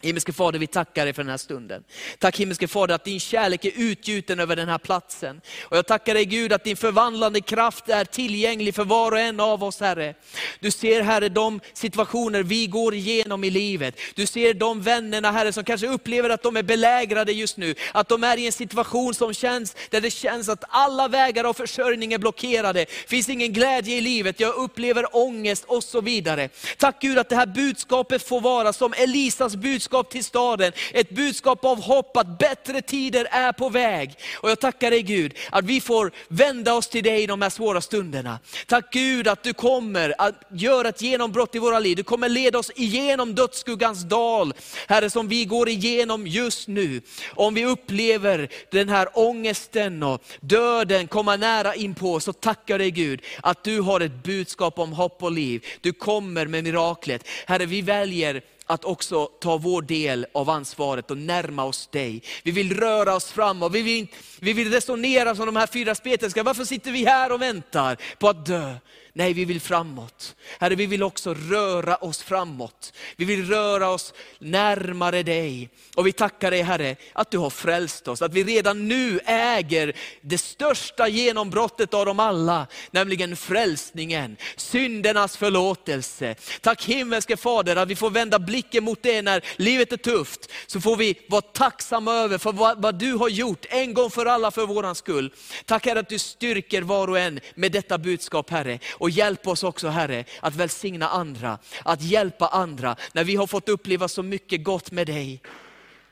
Himmelske 0.05 0.33
Fader, 0.33 0.59
vi 0.59 0.67
tackar 0.67 1.05
dig 1.05 1.13
för 1.13 1.23
den 1.23 1.29
här 1.29 1.37
stunden. 1.37 1.83
Tack 2.19 2.39
himmelske 2.39 2.67
Fader 2.67 2.95
att 2.95 3.03
din 3.03 3.19
kärlek 3.19 3.65
är 3.65 3.71
utgjuten 3.75 4.39
över 4.39 4.55
den 4.55 4.69
här 4.69 4.77
platsen. 4.77 5.41
Och 5.63 5.77
jag 5.77 5.87
tackar 5.87 6.13
dig 6.13 6.25
Gud 6.25 6.53
att 6.53 6.63
din 6.63 6.77
förvandlande 6.77 7.41
kraft 7.41 7.89
är 7.89 8.05
tillgänglig 8.05 8.75
för 8.75 8.83
var 8.83 9.11
och 9.11 9.19
en 9.19 9.39
av 9.39 9.63
oss 9.63 9.79
Herre. 9.79 10.13
Du 10.59 10.71
ser 10.71 11.01
Herre 11.01 11.29
de 11.29 11.59
situationer 11.73 12.43
vi 12.43 12.67
går 12.67 12.93
igenom 12.93 13.43
i 13.43 13.49
livet. 13.49 13.99
Du 14.15 14.25
ser 14.25 14.53
de 14.53 14.81
vännerna 14.81 15.31
Herre 15.31 15.53
som 15.53 15.63
kanske 15.63 15.87
upplever 15.87 16.29
att 16.29 16.43
de 16.43 16.57
är 16.57 16.63
belägrade 16.63 17.31
just 17.31 17.57
nu. 17.57 17.75
Att 17.91 18.09
de 18.09 18.23
är 18.23 18.37
i 18.37 18.45
en 18.45 18.51
situation 18.51 19.13
som 19.13 19.33
känns, 19.33 19.75
där 19.89 20.01
det 20.01 20.11
känns 20.11 20.49
att 20.49 20.63
alla 20.69 21.07
vägar 21.07 21.43
av 21.43 21.53
försörjning 21.53 22.13
är 22.13 22.17
blockerade. 22.17 22.85
finns 23.07 23.29
ingen 23.29 23.53
glädje 23.53 23.97
i 23.97 24.01
livet, 24.01 24.39
jag 24.39 24.55
upplever 24.55 25.15
ångest 25.15 25.63
och 25.67 25.83
så 25.83 26.01
vidare. 26.01 26.49
Tack 26.77 27.01
Gud 27.01 27.17
att 27.17 27.29
det 27.29 27.35
här 27.35 27.45
budskapet 27.45 28.27
får 28.27 28.41
vara 28.41 28.73
som 28.73 28.93
Elisas 28.93 29.55
budskap, 29.55 29.94
budskap 29.95 30.09
till 30.09 30.23
staden. 30.23 30.71
Ett 30.93 31.09
budskap 31.09 31.65
av 31.65 31.81
hopp 31.81 32.17
att 32.17 32.39
bättre 32.39 32.81
tider 32.81 33.27
är 33.31 33.51
på 33.51 33.69
väg. 33.69 34.15
Och 34.41 34.49
jag 34.49 34.59
tackar 34.59 34.91
dig 34.91 35.01
Gud 35.01 35.33
att 35.51 35.65
vi 35.65 35.81
får 35.81 36.11
vända 36.27 36.73
oss 36.73 36.87
till 36.87 37.03
dig 37.03 37.23
i 37.23 37.27
de 37.27 37.41
här 37.41 37.49
svåra 37.49 37.81
stunderna. 37.81 38.39
Tack 38.67 38.91
Gud 38.91 39.27
att 39.27 39.43
du 39.43 39.53
kommer 39.53 40.13
att 40.17 40.35
göra 40.51 40.89
ett 40.89 41.01
genombrott 41.01 41.55
i 41.55 41.59
våra 41.59 41.79
liv. 41.79 41.97
Du 41.97 42.03
kommer 42.03 42.29
leda 42.29 42.59
oss 42.59 42.71
igenom 42.75 43.35
dödsskuggans 43.35 44.03
dal, 44.03 44.53
Herre, 44.87 45.09
som 45.09 45.27
vi 45.27 45.45
går 45.45 45.69
igenom 45.69 46.27
just 46.27 46.67
nu. 46.67 47.01
Om 47.35 47.53
vi 47.53 47.65
upplever 47.65 48.49
den 48.71 48.89
här 48.89 49.07
ångesten 49.13 50.03
och 50.03 50.23
döden 50.41 51.07
komma 51.07 51.35
nära 51.35 51.75
in 51.75 51.95
på 51.95 52.19
så 52.19 52.33
tackar 52.33 52.77
dig 52.77 52.91
Gud 52.91 53.21
att 53.43 53.63
du 53.63 53.81
har 53.81 54.01
ett 54.01 54.23
budskap 54.23 54.79
om 54.79 54.93
hopp 54.93 55.23
och 55.23 55.31
liv. 55.31 55.65
Du 55.81 55.93
kommer 55.93 56.47
med 56.47 56.63
miraklet. 56.63 57.27
Herre, 57.45 57.65
vi 57.65 57.81
väljer 57.81 58.41
att 58.65 58.85
också 58.85 59.25
ta 59.25 59.57
vår 59.57 59.81
del 59.81 60.25
av 60.33 60.49
ansvaret 60.49 61.11
och 61.11 61.17
närma 61.17 61.63
oss 61.63 61.87
dig. 61.87 62.21
Vi 62.43 62.51
vill 62.51 62.79
röra 62.79 63.15
oss 63.15 63.31
framåt, 63.31 63.71
vi 63.71 63.81
vill, 63.81 64.07
vi 64.39 64.53
vill 64.53 64.71
resonera 64.71 65.35
som 65.35 65.45
de 65.45 65.55
här 65.55 65.67
fyra 65.67 65.95
spetälska. 65.95 66.43
Varför 66.43 66.63
sitter 66.63 66.91
vi 66.91 67.05
här 67.05 67.31
och 67.31 67.41
väntar 67.41 67.97
på 68.19 68.29
att 68.29 68.45
dö? 68.45 68.75
Nej, 69.17 69.33
vi 69.33 69.45
vill 69.45 69.61
framåt. 69.61 70.35
Herre, 70.59 70.75
vi 70.75 70.85
vill 70.85 71.03
också 71.03 71.33
röra 71.33 71.95
oss 71.95 72.23
framåt. 72.23 72.93
Vi 73.15 73.25
vill 73.25 73.47
röra 73.47 73.89
oss 73.89 74.13
närmare 74.39 75.23
dig. 75.23 75.69
Och 75.95 76.07
vi 76.07 76.11
tackar 76.11 76.51
dig 76.51 76.61
Herre, 76.61 76.95
att 77.13 77.31
du 77.31 77.37
har 77.37 77.49
frälst 77.49 78.07
oss, 78.07 78.21
att 78.21 78.33
vi 78.33 78.43
redan 78.43 78.87
nu 78.87 79.19
äger 79.25 79.95
det 80.21 80.37
största 80.37 81.07
genombrottet 81.07 81.93
av 81.93 82.05
dem 82.05 82.19
alla, 82.19 82.67
nämligen 82.91 83.35
frälsningen, 83.35 84.37
syndernas 84.55 85.37
förlåtelse. 85.37 86.35
Tack 86.61 86.85
himmelske 86.85 87.37
Fader 87.37 87.75
att 87.75 87.89
vi 87.89 87.95
får 87.95 88.09
vända 88.09 88.39
blicken 88.39 88.83
mot 88.83 89.03
det 89.03 89.21
när 89.21 89.43
livet 89.55 89.93
är 89.93 89.97
tufft, 89.97 90.51
så 90.67 90.81
får 90.81 90.95
vi 90.95 91.19
vara 91.29 91.41
tacksamma 91.41 92.13
över 92.13 92.37
för 92.37 92.51
vad, 92.51 92.81
vad 92.81 92.95
du 92.95 93.13
har 93.13 93.29
gjort 93.29 93.65
en 93.69 93.93
gång 93.93 94.09
för 94.09 94.25
alla 94.25 94.51
för 94.51 94.65
våran 94.65 94.95
skull. 94.95 95.33
Tack 95.65 95.85
Herre 95.85 95.99
att 95.99 96.09
du 96.09 96.19
styrker 96.19 96.81
var 96.81 97.07
och 97.07 97.19
en 97.19 97.39
med 97.55 97.71
detta 97.71 97.97
budskap 97.97 98.49
Herre. 98.49 98.79
Och 99.05 99.09
hjälp 99.09 99.47
oss 99.47 99.63
också 99.63 99.87
Herre, 99.87 100.25
att 100.39 100.55
välsigna 100.55 101.07
andra, 101.07 101.59
att 101.83 102.01
hjälpa 102.01 102.47
andra, 102.47 102.95
när 103.13 103.23
vi 103.23 103.35
har 103.35 103.47
fått 103.47 103.69
uppleva 103.69 104.07
så 104.07 104.23
mycket 104.23 104.63
gott 104.63 104.91
med 104.91 105.07
dig. 105.07 105.41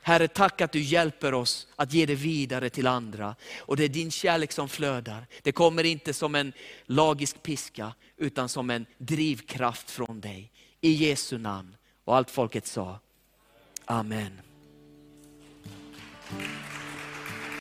Herre, 0.02 0.28
tack 0.28 0.60
att 0.60 0.72
du 0.72 0.80
hjälper 0.80 1.34
oss 1.34 1.66
att 1.76 1.92
ge 1.92 2.06
det 2.06 2.14
vidare 2.14 2.70
till 2.70 2.86
andra. 2.86 3.36
Och 3.58 3.76
det 3.76 3.84
är 3.84 3.88
din 3.88 4.10
kärlek 4.10 4.52
som 4.52 4.68
flödar. 4.68 5.26
Det 5.42 5.52
kommer 5.52 5.84
inte 5.84 6.14
som 6.14 6.34
en 6.34 6.52
lagisk 6.86 7.42
piska, 7.42 7.94
utan 8.16 8.48
som 8.48 8.70
en 8.70 8.86
drivkraft 8.98 9.90
från 9.90 10.20
dig. 10.20 10.50
I 10.80 10.90
Jesu 10.90 11.38
namn. 11.38 11.76
Och 12.04 12.16
allt 12.16 12.30
folket 12.30 12.66
sa, 12.66 12.98
Amen. 13.84 14.40